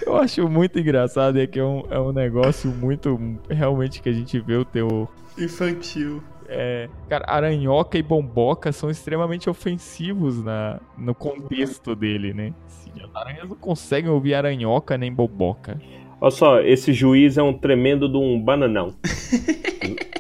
Eu 0.01 0.17
acho 0.17 0.49
muito 0.49 0.79
engraçado, 0.79 1.39
é 1.39 1.47
que 1.47 1.59
é 1.59 1.65
um, 1.65 1.85
é 1.91 2.01
um 2.01 2.13
negócio 2.13 2.71
muito. 2.71 3.39
Realmente 3.51 4.01
que 4.01 4.09
a 4.09 4.13
gente 4.13 4.41
vê 4.41 4.57
o 4.57 4.65
teu. 4.65 5.11
Infantil. 5.37 6.23
É, 6.49 6.89
cara, 7.09 7.25
aranhoca 7.29 7.99
e 7.99 8.03
bomboca 8.03 8.73
são 8.73 8.91
extremamente 8.91 9.49
ofensivos 9.49 10.43
na, 10.43 10.81
no 10.97 11.15
contexto 11.15 11.95
dele, 11.95 12.33
né? 12.33 12.53
Sim, 12.67 12.93
as 13.03 13.15
aranhas 13.15 13.49
não 13.49 13.57
conseguem 13.57 14.11
ouvir 14.11 14.35
aranhoca 14.35 14.97
nem 14.97 15.13
boboca. 15.13 15.81
Olha 16.21 16.31
só, 16.31 16.61
esse 16.61 16.93
juiz 16.93 17.37
é 17.37 17.43
um 17.43 17.53
tremendo 17.53 18.09
de 18.09 18.17
um 18.17 18.41
bananão. 18.41 18.95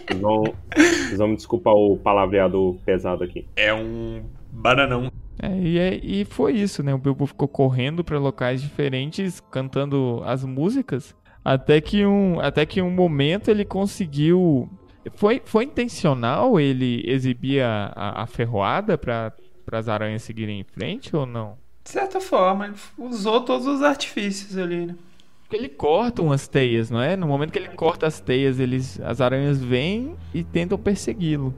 Vocês 0.06 0.20
vão, 0.20 0.44
vocês 0.74 1.18
vão 1.18 1.28
me 1.28 1.36
desculpar 1.36 1.74
o 1.74 1.96
palavreado 1.98 2.78
pesado 2.86 3.24
aqui. 3.24 3.46
É 3.56 3.74
um 3.74 4.22
bananão. 4.50 5.10
É, 5.42 5.58
e, 5.58 5.78
é, 5.78 6.00
e 6.02 6.24
foi 6.24 6.52
isso, 6.52 6.82
né? 6.82 6.94
O 6.94 6.98
Bilbo 6.98 7.26
ficou 7.26 7.48
correndo 7.48 8.02
para 8.02 8.18
locais 8.18 8.62
diferentes, 8.62 9.40
cantando 9.50 10.22
as 10.24 10.44
músicas, 10.44 11.14
até 11.44 11.80
que 11.80 12.06
um, 12.06 12.40
até 12.40 12.64
que 12.64 12.80
um 12.80 12.90
momento 12.90 13.50
ele 13.50 13.64
conseguiu. 13.64 14.68
Foi, 15.14 15.40
foi 15.44 15.64
intencional 15.64 16.58
ele 16.58 17.02
exibir 17.06 17.62
a, 17.62 17.92
a, 17.94 18.22
a 18.22 18.26
ferroada 18.26 18.98
para 18.98 19.32
as 19.72 19.88
aranhas 19.88 20.22
seguirem 20.22 20.60
em 20.60 20.64
frente 20.64 21.14
ou 21.14 21.24
não? 21.24 21.56
De 21.84 21.90
certa 21.90 22.20
forma, 22.20 22.66
ele 22.66 22.74
usou 22.98 23.40
todos 23.42 23.66
os 23.66 23.82
artifícios 23.82 24.58
ali, 24.58 24.86
né? 24.86 24.96
Porque 25.42 25.56
ele 25.56 25.68
corta 25.68 26.22
umas 26.22 26.48
teias, 26.48 26.90
não 26.90 27.00
é? 27.00 27.14
No 27.14 27.28
momento 27.28 27.52
que 27.52 27.58
ele 27.58 27.68
corta 27.68 28.06
as 28.06 28.18
teias, 28.18 28.58
eles, 28.58 29.00
as 29.00 29.20
aranhas 29.20 29.62
vêm 29.62 30.16
e 30.34 30.42
tentam 30.42 30.76
persegui-lo. 30.76 31.54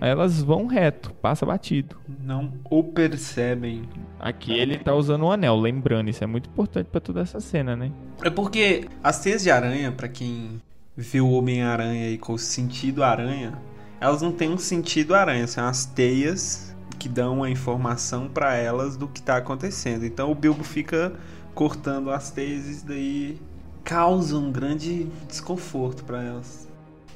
Aí 0.00 0.10
elas 0.10 0.42
vão 0.42 0.66
reto, 0.66 1.12
passa 1.14 1.44
batido. 1.44 1.96
Não 2.20 2.52
o 2.70 2.84
percebem. 2.84 3.82
Aqui 4.18 4.52
ele 4.52 4.78
tá 4.78 4.94
usando 4.94 5.24
um 5.24 5.30
anel, 5.32 5.56
lembrando, 5.56 6.10
isso 6.10 6.22
é 6.22 6.26
muito 6.26 6.48
importante 6.48 6.86
para 6.86 7.00
toda 7.00 7.20
essa 7.20 7.40
cena, 7.40 7.74
né? 7.74 7.90
É 8.22 8.30
porque 8.30 8.88
as 9.02 9.20
teias 9.20 9.42
de 9.42 9.50
aranha, 9.50 9.90
para 9.90 10.08
quem 10.08 10.60
viu 10.96 11.26
o 11.26 11.32
Homem-Aranha 11.32 12.06
aí 12.06 12.18
com 12.18 12.34
o 12.34 12.38
sentido 12.38 13.02
aranha, 13.02 13.58
elas 14.00 14.20
não 14.20 14.32
têm 14.32 14.50
um 14.50 14.58
sentido 14.58 15.14
aranha, 15.14 15.46
são 15.46 15.64
as 15.66 15.86
teias 15.86 16.74
que 16.98 17.08
dão 17.08 17.42
a 17.42 17.50
informação 17.50 18.28
para 18.28 18.54
elas 18.54 18.96
do 18.96 19.08
que 19.08 19.22
tá 19.22 19.36
acontecendo. 19.36 20.04
Então 20.04 20.30
o 20.30 20.34
Bilbo 20.34 20.62
fica 20.62 21.12
cortando 21.54 22.10
as 22.10 22.30
teias, 22.30 22.82
daí 22.82 23.40
causa 23.84 24.36
um 24.36 24.52
grande 24.52 25.08
desconforto 25.26 26.04
para 26.04 26.22
elas. 26.22 26.68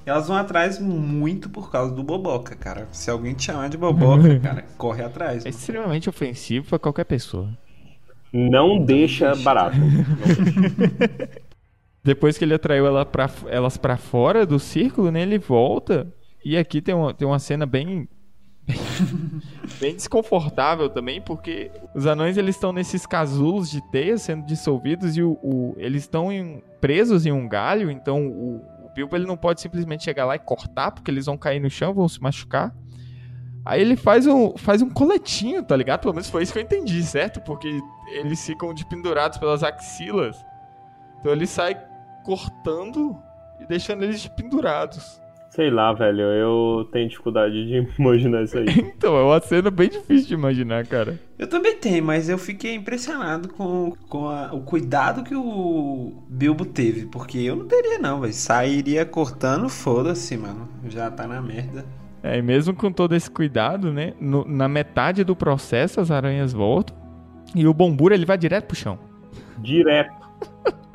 Elas 0.05 0.29
vão 0.29 0.37
atrás 0.37 0.79
muito 0.79 1.49
por 1.49 1.71
causa 1.71 1.93
do 1.93 2.03
boboca, 2.03 2.55
cara. 2.55 2.89
Se 2.93 3.11
alguém 3.11 3.35
te 3.35 3.45
chamar 3.45 3.69
de 3.69 3.77
boboca, 3.77 4.39
cara, 4.39 4.65
corre 4.79 5.03
atrás. 5.03 5.45
É 5.45 5.49
extremamente 5.49 6.09
ofensivo 6.09 6.69
para 6.69 6.79
qualquer 6.79 7.05
pessoa. 7.05 7.51
Não 8.33 8.85
deixa 8.85 9.35
barato. 9.37 9.77
Depois 12.07 12.38
que 12.38 12.45
ele 12.45 12.55
atraiu 12.55 12.87
ela 12.87 13.05
pra, 13.05 13.29
elas 13.49 13.77
para 13.77 13.97
fora 13.97 14.47
do 14.47 14.61
círculo, 14.61 15.11
né, 15.11 15.23
ele 15.23 15.40
volta. 15.40 16.07
E 16.45 16.57
aqui 16.57 16.81
tem 16.81 16.95
uma, 16.95 17.12
tem 17.12 17.27
uma 17.27 17.40
cena 17.40 17.66
bem 17.66 18.09
bem 19.81 19.92
desconfortável 19.92 20.88
também, 20.88 21.21
porque 21.21 21.69
os 21.97 22.07
anões 22.07 22.37
eles 22.37 22.55
estão 22.55 22.73
nesses 22.73 23.05
casulos 23.07 23.69
de 23.69 23.81
teia 23.90 24.16
sendo 24.19 24.47
dissolvidos 24.47 25.16
e 25.16 25.23
o, 25.23 25.33
o 25.42 25.75
eles 25.79 26.03
estão 26.03 26.29
presos 26.81 27.27
em 27.27 27.33
um 27.33 27.49
galho, 27.49 27.90
então 27.90 28.25
o, 28.25 28.57
o 28.85 28.88
Bilbo 28.95 29.16
ele 29.16 29.27
não 29.27 29.37
pode 29.37 29.61
simplesmente 29.61 30.05
chegar 30.05 30.27
lá 30.27 30.37
e 30.37 30.38
cortar, 30.38 30.92
porque 30.92 31.11
eles 31.11 31.27
vão 31.27 31.37
cair 31.37 31.59
no 31.59 31.69
chão, 31.69 31.92
vão 31.92 32.09
se 32.09 32.23
machucar. 32.23 32.73
Aí 33.64 33.81
ele 33.81 33.97
faz 33.97 34.29
um, 34.29 34.57
faz 34.57 34.81
um 34.81 34.90
coletinho, 34.90 35.61
tá 35.61 35.75
ligado? 35.75 36.03
Pelo 36.03 36.14
menos 36.14 36.31
foi 36.31 36.45
isso 36.45 36.53
que 36.53 36.61
eu 36.61 36.62
entendi, 36.62 37.03
certo? 37.03 37.40
Porque 37.40 37.81
eles 38.12 38.47
ficam 38.47 38.73
de 38.73 38.87
pendurados 38.87 39.38
pelas 39.38 39.64
axilas. 39.64 40.37
Então 41.19 41.33
ele 41.33 41.49
sai 41.49 41.77
cortando 42.27 43.17
e 43.61 43.67
deixando 43.67 44.03
eles 44.03 44.27
pendurados. 44.27 45.23
Sei 45.49 45.71
lá, 45.71 45.93
velho, 45.93 46.21
eu 46.21 46.89
tenho 46.93 47.09
dificuldade 47.09 47.55
de 47.67 47.89
imaginar 47.99 48.43
isso 48.43 48.59
aí. 48.59 48.67
então, 48.69 49.17
é 49.17 49.23
uma 49.23 49.41
cena 49.41 49.71
bem 49.71 49.89
difícil 49.89 50.27
de 50.27 50.35
imaginar, 50.35 50.85
cara. 50.87 51.19
Eu 51.39 51.47
também 51.47 51.77
tenho, 51.77 52.05
mas 52.05 52.29
eu 52.29 52.37
fiquei 52.37 52.75
impressionado 52.75 53.49
com, 53.49 53.93
com 54.09 54.29
a, 54.29 54.53
o 54.53 54.61
cuidado 54.61 55.23
que 55.23 55.35
o 55.35 56.23
Bilbo 56.29 56.67
teve. 56.67 57.07
Porque 57.07 57.39
eu 57.39 57.57
não 57.57 57.67
teria, 57.67 57.99
não, 57.99 58.21
velho. 58.21 58.35
Sairia 58.35 59.07
cortando, 59.07 59.69
foda-se, 59.69 60.37
mano. 60.37 60.69
Já 60.89 61.11
tá 61.11 61.27
na 61.27 61.41
merda. 61.41 61.87
É, 62.23 62.37
e 62.37 62.43
mesmo 62.43 62.75
com 62.75 62.91
todo 62.93 63.15
esse 63.15 63.31
cuidado, 63.31 63.93
né? 63.93 64.12
No, 64.21 64.45
na 64.45 64.69
metade 64.69 65.25
do 65.25 65.37
processo, 65.37 66.01
as 66.01 66.11
aranhas 66.11 66.53
voltam. 66.53 66.95
E 67.55 67.67
o 67.67 67.73
Bombura, 67.73 68.15
ele 68.15 68.27
vai 68.27 68.37
direto 68.37 68.67
pro 68.67 68.77
chão. 68.77 68.99
Direto. 69.59 70.12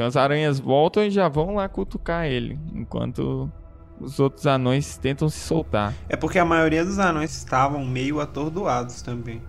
Então 0.00 0.08
as 0.08 0.16
aranhas 0.16 0.58
voltam 0.58 1.04
e 1.04 1.10
já 1.10 1.28
vão 1.28 1.56
lá 1.56 1.68
cutucar 1.68 2.24
ele. 2.24 2.58
Enquanto 2.72 3.52
os 4.00 4.18
outros 4.18 4.46
anões 4.46 4.96
tentam 4.96 5.28
se 5.28 5.38
soltar. 5.40 5.92
É 6.08 6.16
porque 6.16 6.38
a 6.38 6.44
maioria 6.44 6.82
dos 6.82 6.98
anões 6.98 7.36
estavam 7.36 7.84
meio 7.84 8.18
atordoados 8.18 9.02
também. 9.02 9.42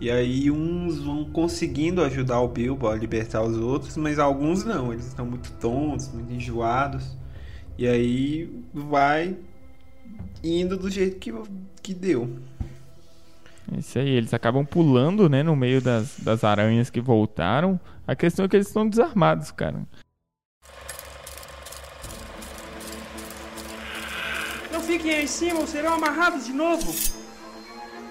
E 0.00 0.10
aí 0.10 0.50
uns 0.50 0.98
vão 0.98 1.24
conseguindo 1.26 2.02
ajudar 2.02 2.40
o 2.40 2.48
Bilbo 2.48 2.88
a 2.88 2.96
libertar 2.96 3.44
os 3.44 3.56
outros, 3.56 3.96
mas 3.96 4.18
alguns 4.18 4.64
não, 4.64 4.92
eles 4.92 5.06
estão 5.06 5.24
muito 5.24 5.52
tontos, 5.60 6.10
muito 6.12 6.32
enjoados. 6.32 7.16
E 7.78 7.86
aí 7.86 8.64
vai 8.74 9.36
indo 10.42 10.76
do 10.76 10.90
jeito 10.90 11.18
que, 11.18 11.32
que 11.80 11.94
deu. 11.94 12.36
É 13.72 13.78
isso 13.78 13.98
aí, 13.98 14.08
eles 14.08 14.34
acabam 14.34 14.64
pulando, 14.64 15.28
né, 15.28 15.42
no 15.42 15.56
meio 15.56 15.80
das, 15.80 16.18
das 16.18 16.44
aranhas 16.44 16.90
que 16.90 17.00
voltaram. 17.00 17.80
A 18.06 18.14
questão 18.14 18.44
é 18.44 18.48
que 18.48 18.56
eles 18.56 18.66
estão 18.66 18.88
desarmados, 18.88 19.50
cara. 19.50 19.86
Não 24.70 24.80
fiquem 24.80 25.12
aí 25.12 25.24
em 25.24 25.26
cima 25.26 25.60
ou 25.60 25.66
serão 25.66 25.94
amarrados 25.94 26.46
de 26.46 26.52
novo. 26.52 26.92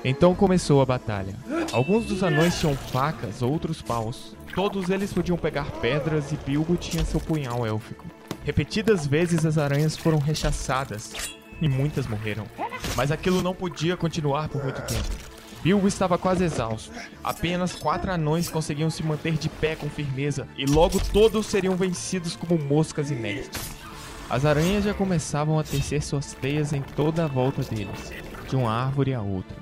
Então 0.03 0.35
começou 0.35 0.81
a 0.81 0.85
batalha. 0.85 1.35
Alguns 1.71 2.05
dos 2.05 2.23
anões 2.23 2.59
tinham 2.59 2.75
facas, 2.75 3.41
outros 3.41 3.81
paus. 3.81 4.35
Todos 4.53 4.89
eles 4.89 5.13
podiam 5.13 5.37
pegar 5.37 5.71
pedras 5.79 6.31
e 6.31 6.35
Bilbo 6.37 6.75
tinha 6.75 7.05
seu 7.05 7.19
punhal 7.19 7.65
élfico. 7.65 8.05
Repetidas 8.43 9.07
vezes 9.07 9.45
as 9.45 9.57
aranhas 9.57 9.95
foram 9.95 10.17
rechaçadas 10.17 11.13
e 11.61 11.69
muitas 11.69 12.05
morreram. 12.05 12.45
Mas 12.97 13.11
aquilo 13.11 13.41
não 13.41 13.55
podia 13.55 13.95
continuar 13.95 14.49
por 14.49 14.61
muito 14.61 14.81
tempo. 14.81 15.32
Bilbo 15.63 15.87
estava 15.87 16.17
quase 16.17 16.43
exausto. 16.43 16.91
Apenas 17.23 17.73
quatro 17.73 18.11
anões 18.11 18.49
conseguiam 18.49 18.89
se 18.89 19.01
manter 19.01 19.37
de 19.37 19.47
pé 19.47 19.75
com 19.75 19.89
firmeza 19.89 20.45
e 20.57 20.65
logo 20.65 20.99
todos 21.11 21.45
seriam 21.45 21.75
vencidos 21.75 22.35
como 22.35 22.59
moscas 22.59 23.09
inertes. 23.09 23.71
As 24.29 24.45
aranhas 24.45 24.83
já 24.83 24.93
começavam 24.93 25.57
a 25.57 25.63
tecer 25.63 26.01
suas 26.01 26.33
teias 26.33 26.73
em 26.73 26.81
toda 26.81 27.23
a 27.23 27.27
volta 27.27 27.61
deles, 27.63 28.11
de 28.49 28.55
uma 28.57 28.71
árvore 28.71 29.13
a 29.13 29.21
outra. 29.21 29.55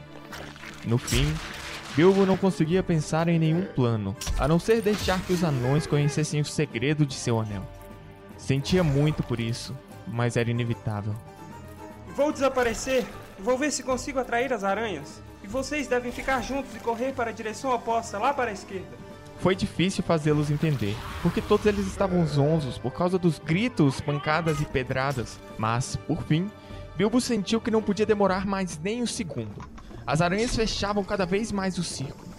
No 0.85 0.97
fim, 0.97 1.31
Bilbo 1.95 2.25
não 2.25 2.37
conseguia 2.37 2.81
pensar 2.81 3.27
em 3.27 3.37
nenhum 3.37 3.65
plano, 3.65 4.15
a 4.39 4.47
não 4.47 4.57
ser 4.57 4.81
deixar 4.81 5.21
que 5.21 5.33
os 5.33 5.43
anões 5.43 5.85
conhecessem 5.85 6.41
o 6.41 6.45
segredo 6.45 7.05
de 7.05 7.13
seu 7.13 7.39
anel. 7.39 7.67
Sentia 8.37 8.83
muito 8.83 9.21
por 9.21 9.39
isso, 9.39 9.77
mas 10.07 10.35
era 10.35 10.49
inevitável. 10.49 11.13
Vou 12.15 12.31
desaparecer. 12.31 13.05
Vou 13.37 13.57
ver 13.57 13.71
se 13.71 13.83
consigo 13.83 14.19
atrair 14.19 14.51
as 14.51 14.63
aranhas. 14.63 15.21
E 15.43 15.47
vocês 15.47 15.87
devem 15.87 16.11
ficar 16.11 16.41
juntos 16.41 16.75
e 16.75 16.79
correr 16.79 17.13
para 17.13 17.29
a 17.29 17.33
direção 17.33 17.71
oposta, 17.73 18.17
lá 18.17 18.33
para 18.33 18.51
a 18.51 18.53
esquerda. 18.53 19.01
Foi 19.39 19.55
difícil 19.55 20.03
fazê-los 20.03 20.51
entender, 20.51 20.95
porque 21.23 21.41
todos 21.41 21.65
eles 21.65 21.87
estavam 21.87 22.25
zonzos 22.27 22.77
por 22.77 22.91
causa 22.91 23.17
dos 23.17 23.39
gritos, 23.39 23.99
pancadas 23.99 24.61
e 24.61 24.65
pedradas. 24.65 25.39
Mas, 25.57 25.95
por 25.95 26.21
fim, 26.23 26.49
Bilbo 26.95 27.19
sentiu 27.19 27.59
que 27.59 27.71
não 27.71 27.81
podia 27.81 28.05
demorar 28.05 28.45
mais 28.45 28.77
nem 28.77 29.01
um 29.01 29.07
segundo. 29.07 29.67
As 30.05 30.21
aranhas 30.21 30.55
fechavam 30.55 31.03
cada 31.03 31.25
vez 31.25 31.51
mais 31.51 31.79
o 31.79 31.83
círculo. 31.83 32.29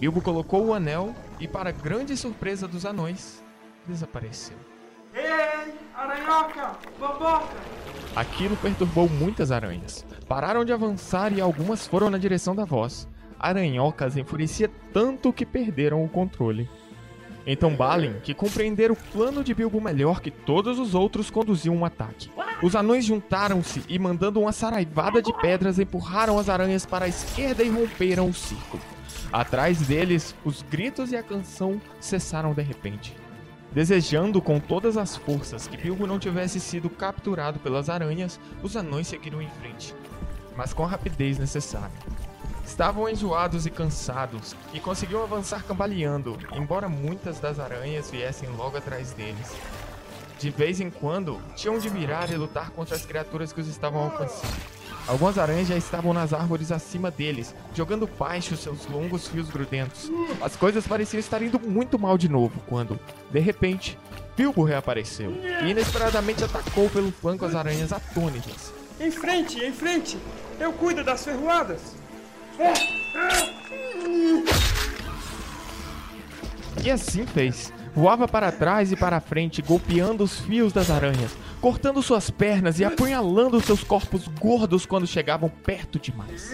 Bilbo 0.00 0.20
colocou 0.20 0.66
o 0.66 0.74
anel 0.74 1.14
e, 1.38 1.46
para 1.46 1.70
grande 1.70 2.16
surpresa 2.16 2.66
dos 2.66 2.84
anões, 2.84 3.40
desapareceu. 3.86 4.56
Ei, 5.14 5.78
aranhoca, 5.94 6.76
boboca! 6.98 7.54
Aquilo 8.14 8.56
perturbou 8.56 9.08
muitas 9.08 9.50
aranhas. 9.50 10.04
Pararam 10.28 10.66
de 10.66 10.72
avançar 10.72 11.32
e 11.32 11.40
algumas 11.40 11.86
foram 11.86 12.10
na 12.10 12.18
direção 12.18 12.54
da 12.54 12.64
voz. 12.64 13.08
Aranhocas 13.38 14.16
enfurecia 14.16 14.70
tanto 14.92 15.32
que 15.32 15.46
perderam 15.46 16.04
o 16.04 16.08
controle. 16.08 16.68
Então 17.46 17.74
Balin, 17.74 18.14
que 18.22 18.34
compreendera 18.34 18.92
o 18.92 18.96
plano 18.96 19.42
de 19.42 19.54
Bilbo 19.54 19.80
melhor 19.80 20.20
que 20.20 20.30
todos 20.30 20.78
os 20.78 20.94
outros, 20.94 21.30
conduziu 21.30 21.72
um 21.72 21.84
ataque. 21.84 22.30
Os 22.62 22.76
anões 22.76 23.04
juntaram-se 23.04 23.82
e, 23.88 23.98
mandando 23.98 24.40
uma 24.40 24.52
saraivada 24.52 25.20
de 25.20 25.32
pedras, 25.40 25.78
empurraram 25.78 26.38
as 26.38 26.48
aranhas 26.48 26.86
para 26.86 27.06
a 27.06 27.08
esquerda 27.08 27.64
e 27.64 27.70
romperam 27.70 28.28
o 28.28 28.34
círculo. 28.34 28.82
Atrás 29.32 29.80
deles, 29.80 30.36
os 30.44 30.62
gritos 30.62 31.10
e 31.10 31.16
a 31.16 31.22
canção 31.22 31.80
cessaram 31.98 32.52
de 32.52 32.62
repente. 32.62 33.16
Desejando 33.74 34.42
com 34.42 34.60
todas 34.60 34.98
as 34.98 35.16
forças 35.16 35.66
que 35.66 35.78
Bilbo 35.78 36.06
não 36.06 36.18
tivesse 36.18 36.60
sido 36.60 36.90
capturado 36.90 37.58
pelas 37.58 37.88
aranhas, 37.88 38.38
os 38.62 38.76
anões 38.76 39.08
seguiram 39.08 39.40
em 39.40 39.48
frente, 39.48 39.94
mas 40.54 40.74
com 40.74 40.84
a 40.84 40.88
rapidez 40.88 41.38
necessária. 41.38 41.90
Estavam 42.66 43.08
enjoados 43.08 43.64
e 43.64 43.70
cansados 43.70 44.54
e 44.74 44.80
conseguiam 44.80 45.22
avançar 45.22 45.64
cambaleando, 45.64 46.38
embora 46.52 46.86
muitas 46.86 47.40
das 47.40 47.58
aranhas 47.58 48.10
viessem 48.10 48.48
logo 48.50 48.76
atrás 48.76 49.12
deles. 49.12 49.56
De 50.38 50.50
vez 50.50 50.78
em 50.78 50.90
quando, 50.90 51.40
tinham 51.56 51.78
de 51.78 51.88
virar 51.88 52.30
e 52.30 52.36
lutar 52.36 52.70
contra 52.70 52.94
as 52.94 53.06
criaturas 53.06 53.54
que 53.54 53.60
os 53.60 53.68
estavam 53.68 54.02
alcançando. 54.02 54.81
Algumas 55.06 55.36
aranhas 55.36 55.68
já 55.68 55.76
estavam 55.76 56.12
nas 56.12 56.32
árvores 56.32 56.70
acima 56.70 57.10
deles, 57.10 57.54
jogando 57.74 58.08
baixo 58.18 58.56
seus 58.56 58.86
longos 58.86 59.28
fios 59.28 59.48
grudentos. 59.48 60.10
As 60.40 60.56
coisas 60.56 60.86
pareciam 60.86 61.18
estar 61.18 61.42
indo 61.42 61.58
muito 61.58 61.98
mal 61.98 62.16
de 62.16 62.28
novo 62.28 62.62
quando, 62.68 62.98
de 63.30 63.40
repente, 63.40 63.98
Bilbo 64.36 64.62
reapareceu 64.62 65.32
e 65.62 65.70
inesperadamente 65.70 66.44
atacou 66.44 66.88
pelo 66.88 67.12
flanco 67.12 67.44
as 67.44 67.54
aranhas 67.54 67.92
atônitas. 67.92 68.72
Em 69.00 69.10
frente, 69.10 69.58
em 69.62 69.72
frente! 69.72 70.16
Eu 70.58 70.72
cuido 70.72 71.02
das 71.02 71.24
ferroadas! 71.24 71.80
E 76.84 76.90
assim 76.90 77.26
fez. 77.26 77.72
Voava 77.94 78.26
para 78.26 78.50
trás 78.50 78.90
e 78.90 78.96
para 78.96 79.20
frente, 79.20 79.60
golpeando 79.60 80.24
os 80.24 80.40
fios 80.40 80.72
das 80.72 80.90
aranhas, 80.90 81.32
cortando 81.62 82.02
suas 82.02 82.28
pernas 82.28 82.80
e 82.80 82.84
apunhalando 82.84 83.60
seus 83.60 83.84
corpos 83.84 84.26
gordos 84.26 84.84
quando 84.84 85.06
chegavam 85.06 85.48
perto 85.48 85.96
demais. 85.96 86.52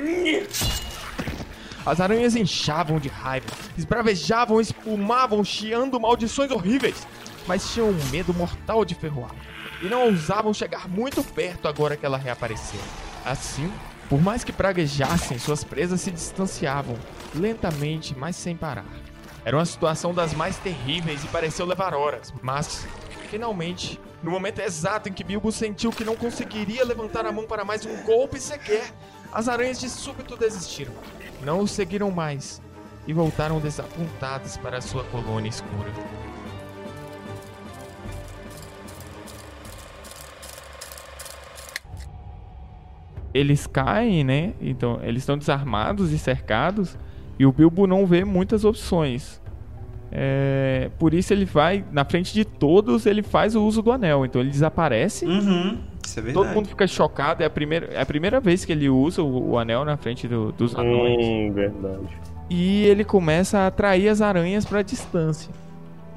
As 1.86 1.98
aranhas 1.98 2.36
inchavam 2.36 2.98
de 2.98 3.08
raiva, 3.08 3.46
esbravejavam, 3.78 4.60
espumavam, 4.60 5.42
chiando 5.42 5.98
maldições 5.98 6.50
horríveis, 6.50 7.06
mas 7.46 7.72
tinham 7.72 7.88
um 7.88 8.04
medo 8.10 8.34
mortal 8.34 8.84
de 8.84 8.94
ferroar 8.94 9.34
e 9.82 9.86
não 9.86 10.08
ousavam 10.08 10.52
chegar 10.52 10.86
muito 10.86 11.24
perto 11.24 11.66
agora 11.66 11.96
que 11.96 12.04
ela 12.04 12.18
reapareceu. 12.18 12.80
Assim, 13.24 13.72
por 14.10 14.20
mais 14.20 14.44
que 14.44 14.52
praguejassem, 14.52 15.38
suas 15.38 15.64
presas 15.64 16.02
se 16.02 16.10
distanciavam, 16.10 16.96
lentamente, 17.34 18.14
mas 18.14 18.36
sem 18.36 18.54
parar. 18.54 18.84
Era 19.42 19.56
uma 19.56 19.64
situação 19.64 20.12
das 20.12 20.34
mais 20.34 20.58
terríveis 20.58 21.24
e 21.24 21.28
pareceu 21.28 21.64
levar 21.64 21.94
horas, 21.94 22.34
mas, 22.42 22.86
finalmente, 23.30 23.98
no 24.22 24.30
momento 24.30 24.60
exato 24.60 25.08
em 25.08 25.12
que 25.12 25.22
Bilbo 25.22 25.52
sentiu 25.52 25.90
que 25.90 26.04
não 26.04 26.16
conseguiria 26.16 26.84
levantar 26.84 27.24
a 27.24 27.32
mão 27.32 27.46
para 27.46 27.64
mais 27.64 27.86
um 27.86 28.02
golpe 28.02 28.40
sequer, 28.40 28.92
as 29.32 29.48
aranhas 29.48 29.78
de 29.78 29.88
súbito 29.88 30.36
desistiram. 30.36 30.92
Não 31.44 31.60
o 31.60 31.68
seguiram 31.68 32.10
mais 32.10 32.60
e 33.06 33.12
voltaram 33.12 33.60
desapontadas 33.60 34.56
para 34.56 34.80
sua 34.80 35.04
colônia 35.04 35.48
escura. 35.48 35.92
Eles 43.32 43.66
caem, 43.66 44.24
né? 44.24 44.54
Então, 44.60 45.00
eles 45.02 45.22
estão 45.22 45.38
desarmados 45.38 46.10
e 46.12 46.18
cercados 46.18 46.98
e 47.38 47.46
o 47.46 47.52
Bilbo 47.52 47.86
não 47.86 48.04
vê 48.04 48.24
muitas 48.24 48.64
opções. 48.64 49.40
É, 50.10 50.90
por 50.98 51.12
isso 51.12 51.32
ele 51.32 51.44
vai, 51.44 51.84
na 51.92 52.04
frente 52.04 52.32
de 52.32 52.44
todos, 52.44 53.04
ele 53.06 53.22
faz 53.22 53.54
o 53.54 53.62
uso 53.64 53.82
do 53.82 53.92
anel. 53.92 54.24
Então 54.24 54.40
ele 54.40 54.50
desaparece. 54.50 55.26
Uhum, 55.26 55.78
isso 56.04 56.18
é 56.18 56.22
verdade. 56.22 56.46
Todo 56.46 56.54
mundo 56.54 56.68
fica 56.68 56.86
chocado. 56.86 57.42
É 57.42 57.46
a 57.46 57.50
primeira, 57.50 57.86
é 57.92 58.00
a 58.00 58.06
primeira 58.06 58.40
vez 58.40 58.64
que 58.64 58.72
ele 58.72 58.88
usa 58.88 59.22
o, 59.22 59.50
o 59.50 59.58
anel 59.58 59.84
na 59.84 59.96
frente 59.96 60.26
do- 60.26 60.52
dos 60.52 60.74
anões. 60.74 61.24
Hum, 61.26 61.52
verdade. 61.52 62.08
E 62.50 62.84
ele 62.86 63.04
começa 63.04 63.58
a 63.58 63.66
atrair 63.66 64.08
as 64.08 64.22
aranhas 64.22 64.64
pra 64.64 64.80
distância. 64.82 65.50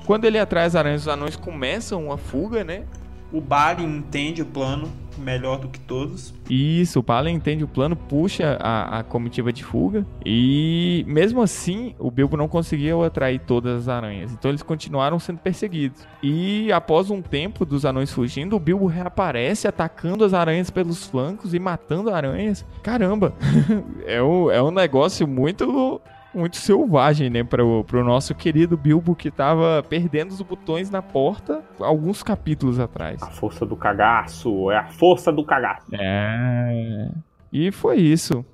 Quando 0.06 0.25
ele 0.25 0.39
atrai 0.39 0.65
as 0.65 0.75
aranhas, 0.75 1.01
os 1.01 1.08
anões 1.08 1.36
começam 1.36 2.06
uma 2.06 2.17
fuga, 2.17 2.63
né? 2.63 2.84
O 3.32 3.39
Balin 3.39 3.98
entende 3.98 4.41
o 4.41 4.46
plano 4.46 4.89
melhor 5.17 5.60
do 5.60 5.67
que 5.67 5.80
todos. 5.80 6.34
Isso, 6.50 7.00
o 7.00 7.04
Palin 7.04 7.34
entende 7.34 7.63
o 7.63 7.67
plano, 7.67 7.96
puxa 7.96 8.58
a, 8.60 9.00
a 9.00 9.04
comitiva 9.04 9.54
de 9.54 9.63
fuga. 9.63 10.06
E 10.26 11.06
mesmo 11.08 11.41
assim, 11.41 11.96
o 12.00 12.10
Bilbo 12.10 12.36
não 12.36 12.48
conseguiu 12.48 13.04
atrair 13.04 13.39
todas 13.39 13.82
as 13.84 13.88
aranhas. 13.88 14.32
Então 14.32 14.52
eles 14.52 14.63
continuaram 14.63 15.20
sendo 15.20 15.39
perseguidos. 15.39 16.06
E 16.22 16.72
após 16.72 17.10
um 17.10 17.22
tempo 17.22 17.65
dos 17.65 17.86
anões 17.86 18.12
fugindo, 18.12 18.56
o 18.56 18.60
Bilbo 18.60 18.86
reaparece 18.86 19.67
atacando 19.67 20.26
as 20.26 20.34
aranhas 20.34 20.70
pelos 20.70 21.06
flancos 21.06 21.54
e 21.54 21.60
matando 21.60 22.13
aranhas. 22.13 22.65
Caramba! 22.84 23.34
é, 24.06 24.22
um, 24.22 24.52
é 24.52 24.62
um 24.62 24.72
negócio 24.72 25.28
muito. 25.28 26.02
Muito 26.34 26.58
selvagem, 26.58 27.30
né? 27.30 27.44
Pro, 27.44 27.84
pro 27.84 28.04
nosso 28.04 28.34
querido 28.34 28.78
Bilbo 28.78 29.15
que 29.15 29.30
tava 29.30 29.84
perdendo 29.88 30.32
os 30.32 30.41
botões 30.41 30.89
na 30.89 31.02
porta 31.02 31.62
alguns 31.80 32.24
capítulos 32.24 32.80
atrás. 32.80 33.22
A 33.22 33.28
força 33.30 33.65
do 33.65 33.76
cagaço, 33.76 34.72
é 34.72 34.78
a 34.78 34.88
força 34.88 35.32
do 35.32 35.44
cagaço. 35.46 35.88
É. 35.94 37.10
E 37.52 37.72
foi 37.72 37.98
isso. 37.98 38.46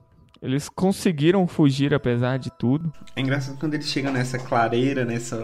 Eles 0.41 0.69
conseguiram 0.69 1.47
fugir 1.47 1.93
apesar 1.93 2.37
de 2.37 2.51
tudo. 2.51 2.91
É 3.15 3.21
engraçado 3.21 3.57
quando 3.59 3.73
eles 3.73 3.87
chegam 3.87 4.11
nessa 4.11 4.37
clareira, 4.37 5.03
nesse 5.03 5.35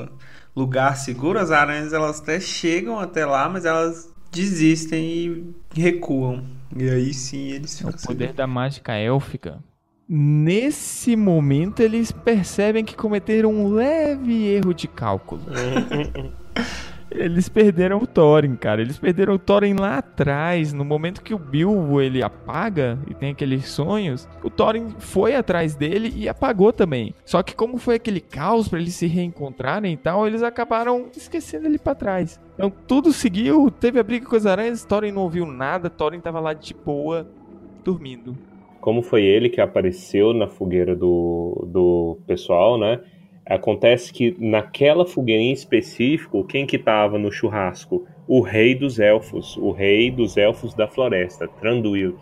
lugar 0.56 0.96
seguro, 0.98 1.40
as 1.40 1.52
aranhas 1.52 1.94
elas 1.94 2.20
até 2.20 2.40
chegam 2.40 3.00
até 3.00 3.26
lá, 3.26 3.50
mas 3.50 3.66
elas 3.66 4.14
desistem 4.32 5.04
e 5.04 5.56
recuam. 5.74 6.44
E 6.76 6.90
aí 6.90 7.14
sim 7.14 7.50
eles 7.50 7.76
É 7.76 7.78
ficam 7.78 7.92
o 7.92 8.08
poder 8.08 8.34
da 8.34 8.48
mágica 8.48 8.94
élfica. 8.94 9.64
Nesse 10.16 11.16
momento, 11.16 11.80
eles 11.80 12.12
percebem 12.12 12.86
que 12.86 12.96
cometeram 12.96 13.52
um 13.52 13.74
leve 13.74 14.46
erro 14.46 14.72
de 14.72 14.88
cálculo. 14.88 15.42
Eles 17.10 17.50
perderam 17.50 17.98
o 17.98 18.06
Thorin, 18.06 18.56
cara. 18.56 18.82
Eles 18.82 19.00
perderam 19.00 19.34
o 19.34 19.40
Thorin 19.40 19.74
lá 19.74 19.98
atrás, 19.98 20.72
no 20.72 20.86
momento 20.86 21.22
que 21.22 21.34
o 21.34 21.40
Bilbo 21.40 22.00
ele 22.00 22.24
apaga 22.24 22.98
e 23.08 23.14
tem 23.14 23.32
aqueles 23.32 23.68
sonhos. 23.70 24.28
O 24.44 24.50
Thorin 24.52 24.90
foi 25.00 25.36
atrás 25.36 25.76
dele 25.76 26.14
e 26.16 26.30
apagou 26.30 26.72
também. 26.72 27.14
Só 27.26 27.42
que 27.42 27.56
como 27.56 27.78
foi 27.78 27.96
aquele 27.96 28.20
caos 28.20 28.68
pra 28.68 28.80
eles 28.80 28.94
se 28.94 29.08
reencontrarem 29.08 29.94
e 29.94 29.98
tal, 29.98 30.28
eles 30.28 30.44
acabaram 30.44 31.08
esquecendo 31.16 31.68
ele 31.68 31.80
pra 31.80 31.96
trás. 31.96 32.40
Então 32.54 32.72
tudo 32.88 33.12
seguiu, 33.14 33.72
teve 33.72 34.00
a 34.00 34.04
briga 34.04 34.28
com 34.28 34.36
as 34.36 34.46
aranhas, 34.46 34.86
Thorin 34.86 35.12
não 35.12 35.24
ouviu 35.24 35.46
nada, 35.46 35.90
Thorin 35.90 36.20
tava 36.20 36.40
lá 36.40 36.54
de 36.54 36.74
boa, 36.74 37.28
dormindo. 37.84 38.36
Como 38.84 39.02
foi 39.02 39.24
ele 39.24 39.48
que 39.48 39.62
apareceu 39.62 40.34
na 40.34 40.46
fogueira 40.46 40.94
do, 40.94 41.66
do 41.72 42.18
pessoal, 42.28 42.78
né? 42.78 43.00
Acontece 43.46 44.12
que 44.12 44.36
naquela 44.38 45.06
fogueira 45.06 45.42
em 45.42 45.54
específico, 45.54 46.44
quem 46.44 46.66
que 46.66 46.78
tava 46.78 47.18
no 47.18 47.32
churrasco? 47.32 48.06
O 48.28 48.42
rei 48.42 48.76
dos 48.76 49.00
elfos, 49.00 49.56
o 49.56 49.72
rei 49.72 50.12
dos 50.12 50.36
elfos 50.36 50.74
da 50.74 50.86
floresta, 50.86 51.48
Tranduil. 51.48 52.18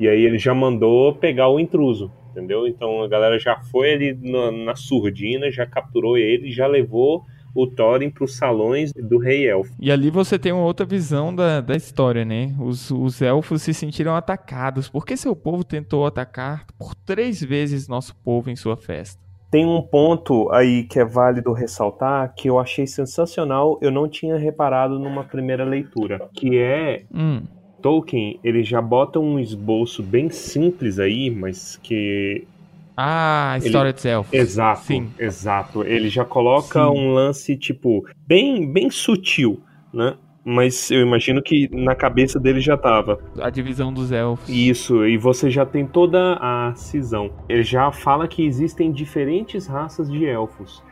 E 0.00 0.08
aí 0.08 0.24
ele 0.24 0.40
já 0.40 0.52
mandou 0.52 1.14
pegar 1.14 1.48
o 1.48 1.60
intruso, 1.60 2.10
entendeu? 2.32 2.66
Então 2.66 3.00
a 3.04 3.06
galera 3.06 3.38
já 3.38 3.60
foi 3.70 3.92
ali 3.92 4.18
na, 4.20 4.50
na 4.50 4.74
surdina, 4.74 5.52
já 5.52 5.64
capturou 5.66 6.18
ele, 6.18 6.50
já 6.50 6.66
levou 6.66 7.22
o 7.54 7.66
Thorin 7.66 8.10
para 8.10 8.24
os 8.24 8.36
salões 8.36 8.92
do 8.92 9.18
rei 9.18 9.48
elfo. 9.48 9.72
E 9.78 9.90
ali 9.90 10.10
você 10.10 10.38
tem 10.38 10.52
uma 10.52 10.64
outra 10.64 10.86
visão 10.86 11.34
da, 11.34 11.60
da 11.60 11.76
história, 11.76 12.24
né? 12.24 12.54
Os, 12.58 12.90
os 12.90 13.20
elfos 13.20 13.62
se 13.62 13.74
sentiram 13.74 14.14
atacados. 14.14 14.88
Porque 14.88 15.16
seu 15.16 15.34
povo 15.34 15.64
tentou 15.64 16.06
atacar 16.06 16.66
por 16.78 16.94
três 16.94 17.42
vezes 17.42 17.88
nosso 17.88 18.14
povo 18.16 18.50
em 18.50 18.56
sua 18.56 18.76
festa? 18.76 19.20
Tem 19.50 19.66
um 19.66 19.82
ponto 19.82 20.50
aí 20.50 20.84
que 20.84 20.98
é 20.98 21.04
válido 21.04 21.52
ressaltar 21.52 22.32
que 22.34 22.48
eu 22.48 22.58
achei 22.58 22.86
sensacional, 22.86 23.78
eu 23.82 23.90
não 23.90 24.08
tinha 24.08 24.38
reparado 24.38 24.98
numa 24.98 25.24
primeira 25.24 25.62
leitura, 25.62 26.26
que 26.32 26.56
é 26.56 27.04
Hum, 27.14 27.42
Tolkien, 27.82 28.38
ele 28.42 28.62
já 28.62 28.80
bota 28.80 29.18
um 29.18 29.38
esboço 29.38 30.02
bem 30.02 30.30
simples 30.30 30.98
aí, 30.98 31.30
mas 31.30 31.76
que 31.82 32.46
Ah, 32.96 33.52
a 33.52 33.58
história 33.58 33.92
dos 33.92 34.04
elfos. 34.04 34.32
exato, 34.32 34.82
Sim. 34.82 35.10
exato. 35.18 35.82
Ele 35.84 36.08
já 36.08 36.24
coloca 36.24 36.84
Sim. 36.84 36.90
um 36.90 37.12
lance 37.12 37.56
tipo 37.56 38.04
bem 38.26 38.70
bem 38.70 38.90
sutil, 38.90 39.60
né? 39.92 40.14
Mas 40.44 40.90
eu 40.90 41.00
imagino 41.00 41.40
que 41.40 41.68
na 41.72 41.94
cabeça 41.94 42.40
dele 42.40 42.60
já 42.60 42.76
tava. 42.76 43.18
A 43.40 43.48
divisão 43.48 43.92
dos 43.92 44.10
elfos. 44.10 44.48
Isso, 44.48 45.06
e 45.06 45.16
você 45.16 45.48
já 45.48 45.64
tem 45.64 45.86
toda 45.86 46.36
a 46.40 46.74
cisão. 46.74 47.30
Ele 47.48 47.62
já 47.62 47.92
fala 47.92 48.26
que 48.26 48.44
existem 48.44 48.90
diferentes 48.90 49.68
raças 49.68 50.10
de 50.10 50.26
elfos. 50.26 50.82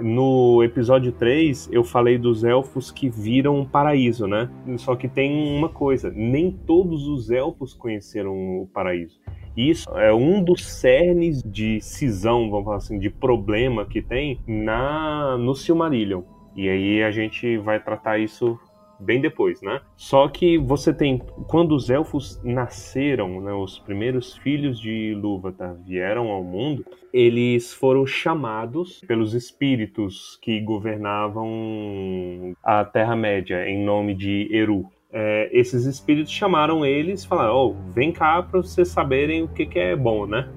No 0.00 0.62
episódio 0.62 1.10
3, 1.10 1.70
eu 1.72 1.82
falei 1.82 2.18
dos 2.18 2.44
elfos 2.44 2.90
que 2.92 3.08
viram 3.08 3.60
o 3.60 3.66
paraíso, 3.66 4.26
né? 4.28 4.48
Só 4.76 4.94
que 4.94 5.08
tem 5.08 5.56
uma 5.56 5.70
coisa: 5.70 6.12
nem 6.14 6.52
todos 6.52 7.08
os 7.08 7.30
elfos 7.30 7.72
conheceram 7.74 8.32
o 8.32 8.68
paraíso. 8.72 9.18
Isso 9.58 9.90
é 9.98 10.14
um 10.14 10.40
dos 10.40 10.64
cernes 10.64 11.42
de 11.42 11.80
cisão, 11.80 12.48
vamos 12.48 12.64
falar 12.64 12.76
assim, 12.76 12.96
de 12.96 13.10
problema 13.10 13.84
que 13.84 14.00
tem 14.00 14.38
na 14.46 15.36
no 15.36 15.52
Silmarillion. 15.52 16.22
E 16.54 16.68
aí 16.68 17.02
a 17.02 17.10
gente 17.10 17.58
vai 17.58 17.82
tratar 17.82 18.18
isso 18.18 18.56
bem 19.00 19.20
depois, 19.20 19.60
né? 19.60 19.80
Só 19.96 20.28
que 20.28 20.58
você 20.58 20.94
tem 20.94 21.18
quando 21.48 21.74
os 21.74 21.90
elfos 21.90 22.40
nasceram, 22.44 23.40
né, 23.40 23.52
os 23.52 23.80
primeiros 23.80 24.36
filhos 24.36 24.80
de 24.80 25.12
Ilúvatar 25.12 25.74
vieram 25.84 26.28
ao 26.28 26.44
mundo, 26.44 26.84
eles 27.12 27.72
foram 27.72 28.06
chamados 28.06 29.00
pelos 29.08 29.34
espíritos 29.34 30.38
que 30.40 30.60
governavam 30.60 32.54
a 32.62 32.84
Terra 32.84 33.16
Média 33.16 33.68
em 33.68 33.84
nome 33.84 34.14
de 34.14 34.48
Eru. 34.52 34.86
É, 35.10 35.48
esses 35.52 35.86
espíritos 35.86 36.32
chamaram 36.32 36.84
eles, 36.84 37.24
falaram: 37.24 37.54
"Oh, 37.54 37.74
vem 37.92 38.12
cá 38.12 38.42
para 38.42 38.60
vocês 38.60 38.88
saberem 38.88 39.42
o 39.42 39.48
que, 39.48 39.64
que 39.64 39.78
é 39.78 39.96
bom, 39.96 40.26
né? 40.26 40.48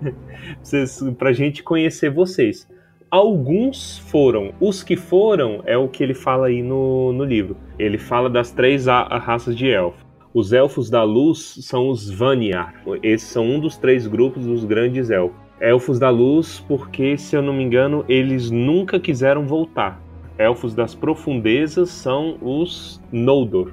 Para 1.18 1.30
a 1.30 1.32
gente 1.32 1.62
conhecer 1.62 2.10
vocês." 2.10 2.66
Alguns 3.10 3.98
foram. 3.98 4.52
Os 4.60 4.82
que 4.82 4.94
foram 4.94 5.62
é 5.64 5.78
o 5.78 5.88
que 5.88 6.02
ele 6.02 6.12
fala 6.12 6.48
aí 6.48 6.62
no, 6.62 7.10
no 7.12 7.24
livro. 7.24 7.56
Ele 7.78 7.96
fala 7.96 8.28
das 8.28 8.50
três 8.50 8.84
raças 8.86 9.56
de 9.56 9.70
elfo. 9.70 10.06
Os 10.34 10.52
elfos 10.52 10.90
da 10.90 11.02
luz 11.04 11.58
são 11.62 11.88
os 11.88 12.10
Vanyar. 12.10 12.74
Esses 13.02 13.28
são 13.28 13.46
um 13.46 13.58
dos 13.58 13.78
três 13.78 14.06
grupos 14.06 14.44
dos 14.44 14.62
grandes 14.62 15.08
elfos. 15.08 15.38
Elfos 15.58 15.98
da 15.98 16.10
luz, 16.10 16.60
porque, 16.68 17.16
se 17.16 17.34
eu 17.34 17.40
não 17.40 17.54
me 17.54 17.64
engano, 17.64 18.04
eles 18.08 18.50
nunca 18.50 19.00
quiseram 19.00 19.46
voltar. 19.46 20.00
Elfos 20.36 20.74
das 20.74 20.94
profundezas 20.94 21.88
são 21.88 22.36
os 22.42 23.02
Noldor. 23.10 23.72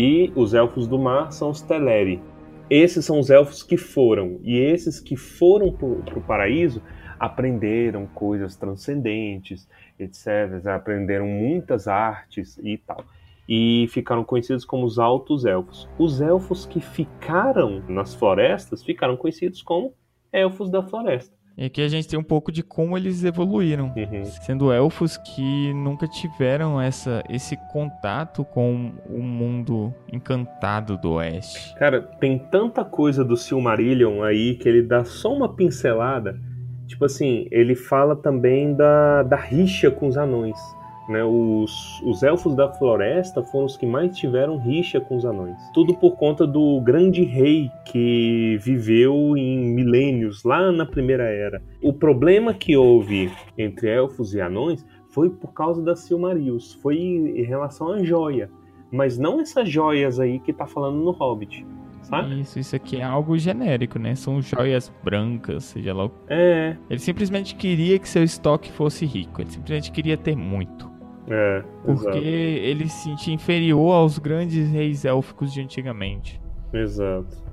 E 0.00 0.32
os 0.36 0.54
elfos 0.54 0.86
do 0.86 0.96
mar 0.96 1.32
são 1.32 1.50
os 1.50 1.60
Teleri. 1.60 2.22
Esses 2.70 3.04
são 3.04 3.18
os 3.18 3.30
elfos 3.30 3.64
que 3.64 3.76
foram. 3.76 4.38
E 4.44 4.56
esses 4.56 5.00
que 5.00 5.16
foram 5.16 5.72
para 5.72 6.16
o 6.16 6.22
paraíso 6.22 6.80
aprenderam 7.18 8.06
coisas 8.06 8.54
transcendentes, 8.54 9.68
etc. 9.98 10.64
Aprenderam 10.68 11.26
muitas 11.26 11.88
artes 11.88 12.60
e 12.62 12.78
tal. 12.78 13.04
E 13.48 13.88
ficaram 13.90 14.22
conhecidos 14.22 14.64
como 14.64 14.86
os 14.86 15.00
Altos 15.00 15.44
Elfos. 15.44 15.88
Os 15.98 16.20
elfos 16.20 16.64
que 16.64 16.78
ficaram 16.78 17.82
nas 17.88 18.14
florestas 18.14 18.84
ficaram 18.84 19.16
conhecidos 19.16 19.62
como 19.62 19.92
Elfos 20.32 20.70
da 20.70 20.80
Floresta. 20.80 21.37
E 21.58 21.64
aqui 21.64 21.82
a 21.82 21.88
gente 21.88 22.06
tem 22.06 22.16
um 22.16 22.22
pouco 22.22 22.52
de 22.52 22.62
como 22.62 22.96
eles 22.96 23.24
evoluíram, 23.24 23.92
uhum. 23.96 24.24
sendo 24.24 24.72
elfos 24.72 25.16
que 25.16 25.74
nunca 25.74 26.06
tiveram 26.06 26.80
essa, 26.80 27.22
esse 27.28 27.56
contato 27.72 28.44
com 28.44 28.92
o 29.10 29.20
mundo 29.20 29.92
encantado 30.12 30.96
do 30.96 31.14
oeste. 31.14 31.74
Cara, 31.74 32.00
tem 32.00 32.38
tanta 32.38 32.84
coisa 32.84 33.24
do 33.24 33.36
Silmarillion 33.36 34.22
aí 34.22 34.54
que 34.54 34.68
ele 34.68 34.82
dá 34.82 35.04
só 35.04 35.34
uma 35.34 35.52
pincelada 35.52 36.38
Tipo 36.88 37.04
assim, 37.04 37.46
ele 37.50 37.76
fala 37.76 38.16
também 38.16 38.74
da, 38.74 39.22
da 39.22 39.36
rixa 39.36 39.90
com 39.90 40.08
os 40.08 40.16
anões. 40.16 40.58
Né? 41.08 41.24
Os, 41.24 42.02
os 42.02 42.22
elfos 42.22 42.54
da 42.54 42.70
floresta 42.70 43.42
foram 43.42 43.64
os 43.64 43.76
que 43.76 43.86
mais 43.86 44.16
tiveram 44.16 44.58
rixa 44.58 45.00
com 45.00 45.16
os 45.16 45.24
anões. 45.24 45.56
Tudo 45.72 45.94
por 45.94 46.16
conta 46.16 46.46
do 46.46 46.80
grande 46.82 47.24
rei 47.24 47.70
que 47.86 48.58
viveu 48.60 49.36
em 49.36 49.58
milênios, 49.74 50.44
lá 50.44 50.70
na 50.70 50.84
Primeira 50.84 51.24
Era. 51.24 51.62
O 51.82 51.92
problema 51.92 52.52
que 52.52 52.76
houve 52.76 53.32
entre 53.56 53.88
elfos 53.88 54.34
e 54.34 54.40
anões 54.40 54.84
foi 55.08 55.30
por 55.30 55.54
causa 55.54 55.82
das 55.82 56.00
Silmarils, 56.00 56.74
foi 56.74 56.98
em 56.98 57.42
relação 57.42 57.92
à 57.92 58.04
joia. 58.04 58.50
Mas 58.92 59.18
não 59.18 59.40
essas 59.40 59.68
joias 59.68 60.20
aí 60.20 60.38
que 60.38 60.52
tá 60.52 60.66
falando 60.66 60.98
no 60.98 61.10
Hobbit 61.10 61.66
sabe? 62.08 62.40
Isso, 62.40 62.58
isso 62.58 62.74
aqui 62.74 62.96
é 62.96 63.02
algo 63.04 63.38
genérico, 63.38 63.98
né? 63.98 64.14
São 64.14 64.40
joias 64.40 64.92
brancas, 65.04 65.64
seja 65.64 65.92
lá 65.92 66.06
o... 66.06 66.10
É. 66.28 66.76
Ele 66.88 66.98
simplesmente 66.98 67.54
queria 67.54 67.98
que 67.98 68.08
seu 68.08 68.24
estoque 68.24 68.72
fosse 68.72 69.04
rico. 69.04 69.42
Ele 69.42 69.50
simplesmente 69.50 69.92
queria 69.92 70.16
ter 70.16 70.34
muito. 70.34 70.90
É, 71.30 71.62
Porque 71.84 72.08
exato. 72.08 72.16
ele 72.18 72.88
se 72.88 73.04
sentia 73.04 73.34
inferior 73.34 73.92
aos 73.92 74.18
grandes 74.18 74.68
reis 74.70 75.04
élficos 75.04 75.52
de 75.52 75.60
antigamente. 75.60 76.40
Exato. 76.72 77.48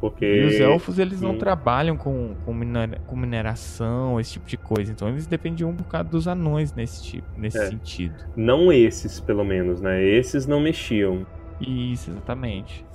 Porque... 0.00 0.24
E 0.24 0.46
os 0.46 0.60
elfos, 0.60 0.98
eles 0.98 1.20
não 1.20 1.32
hum. 1.32 1.38
trabalham 1.38 1.96
com, 1.96 2.36
com, 2.44 2.54
minera, 2.54 3.00
com, 3.06 3.16
mineração, 3.16 4.20
esse 4.20 4.34
tipo 4.34 4.46
de 4.46 4.56
coisa. 4.56 4.92
Então 4.92 5.08
eles 5.08 5.26
dependiam 5.26 5.70
um 5.70 5.74
bocado 5.74 6.10
dos 6.10 6.28
anões 6.28 6.72
nesse, 6.72 7.02
tipo, 7.02 7.26
nesse 7.36 7.58
é. 7.58 7.66
sentido. 7.66 8.14
Não 8.36 8.72
esses, 8.72 9.18
pelo 9.18 9.44
menos, 9.44 9.80
né? 9.80 10.02
Esses 10.02 10.46
não 10.46 10.60
mexiam. 10.60 11.26
Isso, 11.60 12.10
exatamente. 12.10 12.86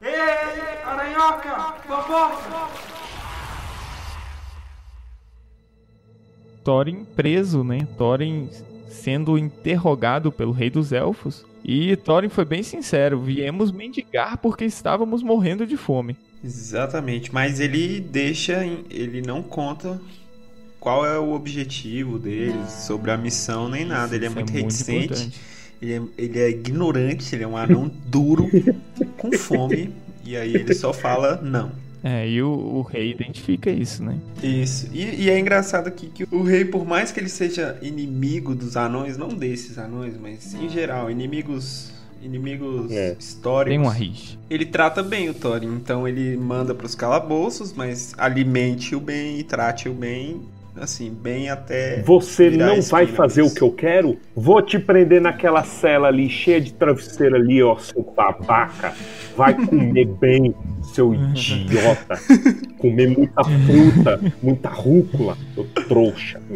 Ei, 0.00 0.14
aranhoca, 0.84 1.74
fofoca! 1.86 2.95
Thorin 6.66 7.06
preso, 7.14 7.62
né? 7.62 7.86
Thorin 7.96 8.48
sendo 8.88 9.38
interrogado 9.38 10.32
pelo 10.32 10.50
rei 10.50 10.68
dos 10.68 10.90
elfos. 10.90 11.46
E 11.64 11.94
Thorin 11.94 12.28
foi 12.28 12.44
bem 12.44 12.64
sincero: 12.64 13.20
viemos 13.20 13.70
mendigar 13.70 14.38
porque 14.38 14.64
estávamos 14.64 15.22
morrendo 15.22 15.64
de 15.64 15.76
fome. 15.76 16.16
Exatamente, 16.44 17.32
mas 17.32 17.60
ele 17.60 18.00
deixa, 18.00 18.64
ele 18.90 19.22
não 19.22 19.42
conta 19.42 20.00
qual 20.80 21.06
é 21.06 21.16
o 21.18 21.32
objetivo 21.32 22.18
dele, 22.18 22.58
sobre 22.68 23.12
a 23.12 23.16
missão 23.16 23.68
nem 23.68 23.84
nada. 23.84 24.16
Ele 24.16 24.26
é 24.26 24.28
muito, 24.28 24.50
é 24.50 24.52
muito 24.52 24.64
reticente. 24.64 25.04
Importante 25.04 25.40
ele 25.80 25.94
é, 25.94 26.02
ele 26.18 26.38
é 26.38 26.50
ignorante, 26.50 27.34
ele 27.34 27.44
é 27.44 27.46
um 27.46 27.56
anão 27.56 27.90
duro, 28.06 28.48
com 29.18 29.32
fome, 29.32 29.92
e 30.24 30.36
aí 30.36 30.54
ele 30.54 30.74
só 30.74 30.92
fala 30.92 31.40
não. 31.42 31.72
É, 32.08 32.28
e 32.28 32.40
o, 32.40 32.50
o 32.50 32.82
rei 32.82 33.10
identifica 33.10 33.68
isso, 33.68 34.04
né? 34.04 34.16
Isso. 34.40 34.88
E, 34.92 35.24
e, 35.24 35.28
é 35.28 35.36
engraçado 35.36 35.88
aqui 35.88 36.06
que 36.06 36.22
o 36.30 36.44
rei, 36.44 36.64
por 36.64 36.86
mais 36.86 37.10
que 37.10 37.18
ele 37.18 37.28
seja 37.28 37.76
inimigo 37.82 38.54
dos 38.54 38.76
anões, 38.76 39.16
não 39.16 39.26
desses 39.26 39.76
anões, 39.76 40.16
mas 40.16 40.54
em 40.54 40.68
geral, 40.68 41.10
inimigos 41.10 41.90
inimigos 42.22 42.92
é. 42.92 43.16
históricos. 43.18 43.70
Tem 43.70 43.78
uma 43.78 43.92
rixa. 43.92 44.38
Ele 44.48 44.64
trata 44.64 45.02
bem 45.02 45.28
o 45.28 45.34
Thorin, 45.34 45.74
então 45.74 46.06
ele 46.06 46.36
manda 46.36 46.72
para 46.76 46.86
os 46.86 46.94
calabouços, 46.94 47.72
mas 47.72 48.14
alimente-o 48.16 49.00
bem 49.00 49.40
e 49.40 49.42
trate-o 49.42 49.92
bem 49.92 50.40
assim, 50.80 51.10
bem 51.10 51.48
até. 51.48 52.02
Você 52.02 52.50
não 52.50 52.80
vai 52.82 53.06
fazer 53.06 53.42
o 53.42 53.52
que 53.52 53.62
eu 53.62 53.72
quero? 53.72 54.16
Vou 54.34 54.60
te 54.62 54.78
prender 54.78 55.20
naquela 55.20 55.64
cela 55.64 56.08
ali, 56.08 56.28
cheia 56.28 56.60
de 56.60 56.72
travesseiro 56.72 57.36
ali, 57.36 57.62
ó, 57.62 57.76
seu 57.76 58.02
babaca. 58.02 58.94
Vai 59.36 59.54
comer 59.54 60.06
bem, 60.20 60.54
seu 60.96 61.14
idiota. 61.14 62.18
Comer 62.78 63.08
muita 63.10 63.44
fruta, 63.44 64.18
muita 64.42 64.70
rúcula, 64.70 65.36
seu 65.54 65.64
trouxa. 65.86 66.40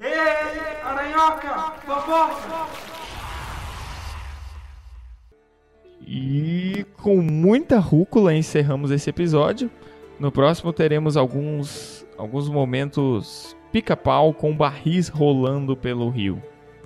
Ei, 0.00 0.12
aranhoca, 0.82 1.74
fofoca! 1.86 2.66
E 6.04 6.84
com 7.00 7.18
muita 7.18 7.78
rúcula 7.78 8.34
encerramos 8.34 8.90
esse 8.90 9.08
episódio. 9.10 9.70
No 10.18 10.32
próximo 10.32 10.72
teremos 10.72 11.16
alguns, 11.16 12.04
alguns 12.18 12.48
momentos 12.48 13.56
pica-pau 13.70 14.34
com 14.34 14.56
barris 14.56 15.06
rolando 15.08 15.76
pelo 15.76 16.10
rio. 16.10 16.42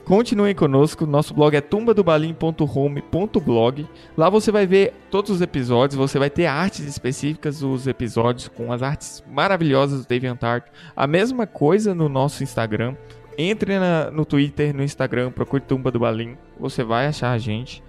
Continuem 0.07 0.55
conosco, 0.55 1.05
nosso 1.05 1.35
blog 1.35 1.55
é 1.57 1.61
tumbadobalim.home.blog. 1.61 3.87
Lá 4.17 4.31
você 4.31 4.53
vai 4.53 4.65
ver 4.65 4.95
todos 5.11 5.33
os 5.33 5.41
episódios, 5.41 5.99
você 5.99 6.17
vai 6.17 6.31
ter 6.31 6.47
artes 6.47 6.87
específicas 6.87 7.59
dos 7.59 7.89
episódios 7.89 8.47
com 8.47 8.73
as 8.73 8.85
artes 8.85 9.25
maravilhosas 9.29 10.03
do 10.03 10.09
DeviantArt. 10.09 10.67
A 10.95 11.09
mesma 11.09 11.45
coisa 11.45 11.93
no 11.93 12.09
nosso 12.09 12.45
Instagram. 12.45 12.95
Entre 13.37 13.81
na, 13.81 14.09
no 14.13 14.25
Twitter, 14.25 14.73
no 14.73 14.85
Instagram, 14.85 15.33
procure 15.33 15.61
Tumba 15.61 15.91
do 15.91 15.99
Balim, 15.99 16.37
você 16.57 16.85
vai 16.85 17.09
achar 17.09 17.33
a 17.33 17.39
gente. 17.39 17.83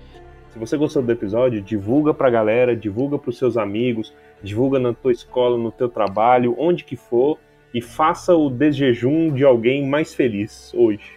Se 0.49 0.57
você 0.57 0.75
gostou 0.75 1.03
do 1.03 1.11
episódio, 1.11 1.61
divulga 1.61 2.15
pra 2.15 2.31
galera, 2.31 2.75
divulga 2.75 3.19
pros 3.19 3.37
seus 3.37 3.57
amigos, 3.57 4.11
divulga 4.41 4.79
na 4.79 4.91
tua 4.91 5.11
escola, 5.11 5.55
no 5.55 5.71
teu 5.71 5.87
trabalho, 5.87 6.55
onde 6.57 6.83
que 6.83 6.95
for, 6.95 7.37
e 7.71 7.79
faça 7.79 8.35
o 8.35 8.49
desjejum 8.49 9.31
de 9.31 9.43
alguém 9.43 9.87
mais 9.87 10.15
feliz 10.15 10.73
hoje. 10.73 11.16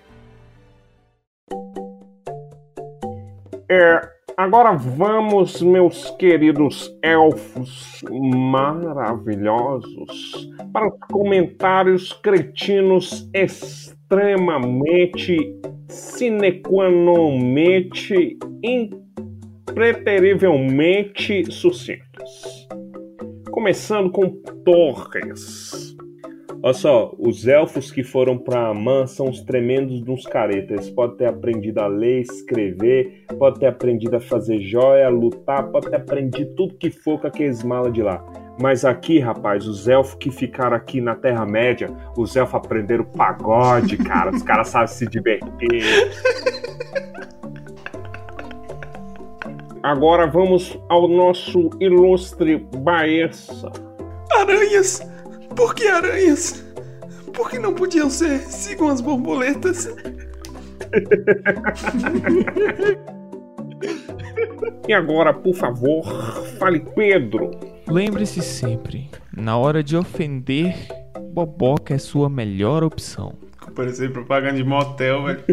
É, 3.70 4.20
Agora 4.40 4.72
vamos, 4.72 5.60
meus 5.60 6.08
queridos 6.12 6.96
elfos 7.02 8.00
maravilhosos, 8.10 10.50
para 10.72 10.88
os 10.88 10.94
comentários 11.12 12.14
cretinos 12.14 13.28
extremamente, 13.34 15.36
sinequanommente, 15.88 18.38
impreterivelmente 18.64 21.52
sucintos. 21.52 22.66
Começando 23.50 24.10
com 24.10 24.30
Torres. 24.64 25.94
Olha 26.62 26.74
só, 26.74 27.14
os 27.18 27.48
elfos 27.48 27.90
que 27.90 28.04
foram 28.04 28.36
pra 28.36 28.68
Amã 28.68 29.06
são 29.06 29.30
os 29.30 29.40
tremendos 29.40 30.02
dos 30.02 30.26
caretas. 30.26 30.70
Eles 30.70 30.90
podem 30.90 31.16
ter 31.16 31.26
aprendido 31.26 31.78
a 31.78 31.86
ler, 31.86 32.20
escrever, 32.20 33.24
podem 33.38 33.60
ter 33.60 33.66
aprendido 33.66 34.16
a 34.16 34.20
fazer 34.20 34.60
joia, 34.60 35.08
lutar, 35.08 35.68
podem 35.68 35.90
ter 35.90 35.96
aprendido 35.96 36.54
tudo 36.54 36.74
que 36.74 36.90
for 36.90 37.18
com 37.18 37.26
aqueles 37.26 37.62
malas 37.62 37.94
de 37.94 38.02
lá. 38.02 38.22
Mas 38.60 38.84
aqui, 38.84 39.18
rapaz, 39.18 39.66
os 39.66 39.88
elfos 39.88 40.16
que 40.16 40.30
ficaram 40.30 40.76
aqui 40.76 41.00
na 41.00 41.14
Terra-média, 41.14 41.88
os 42.14 42.36
elfos 42.36 42.56
aprenderam 42.56 43.04
pagode, 43.04 43.96
cara. 43.96 44.30
Os 44.30 44.42
caras 44.42 44.68
sabem 44.68 44.88
se 44.88 45.06
divertir. 45.06 45.82
Agora 49.82 50.26
vamos 50.26 50.78
ao 50.90 51.08
nosso 51.08 51.70
ilustre 51.80 52.58
Baessa. 52.58 53.72
Aranhas! 54.30 55.09
Por 55.54 55.74
que 55.74 55.86
aranhas? 55.86 56.64
Por 57.32 57.50
que 57.50 57.58
não 57.58 57.74
podiam 57.74 58.10
ser? 58.10 58.40
Sigam 58.40 58.88
as 58.88 59.00
borboletas. 59.00 59.88
E 64.88 64.92
agora, 64.92 65.32
por 65.32 65.54
favor, 65.54 66.02
fale 66.58 66.80
Pedro. 66.80 67.52
Lembre-se 67.86 68.42
sempre, 68.42 69.08
na 69.32 69.56
hora 69.56 69.84
de 69.84 69.96
ofender, 69.96 70.74
boboca 71.32 71.94
é 71.94 71.98
sua 71.98 72.28
melhor 72.28 72.82
opção. 72.82 73.34
Parecia 73.76 74.10
propaganda 74.10 74.56
de 74.56 74.64
motel, 74.64 75.26
velho. 75.26 75.44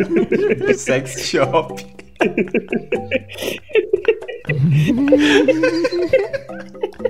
Sex 0.74 1.28
shop. 1.28 1.74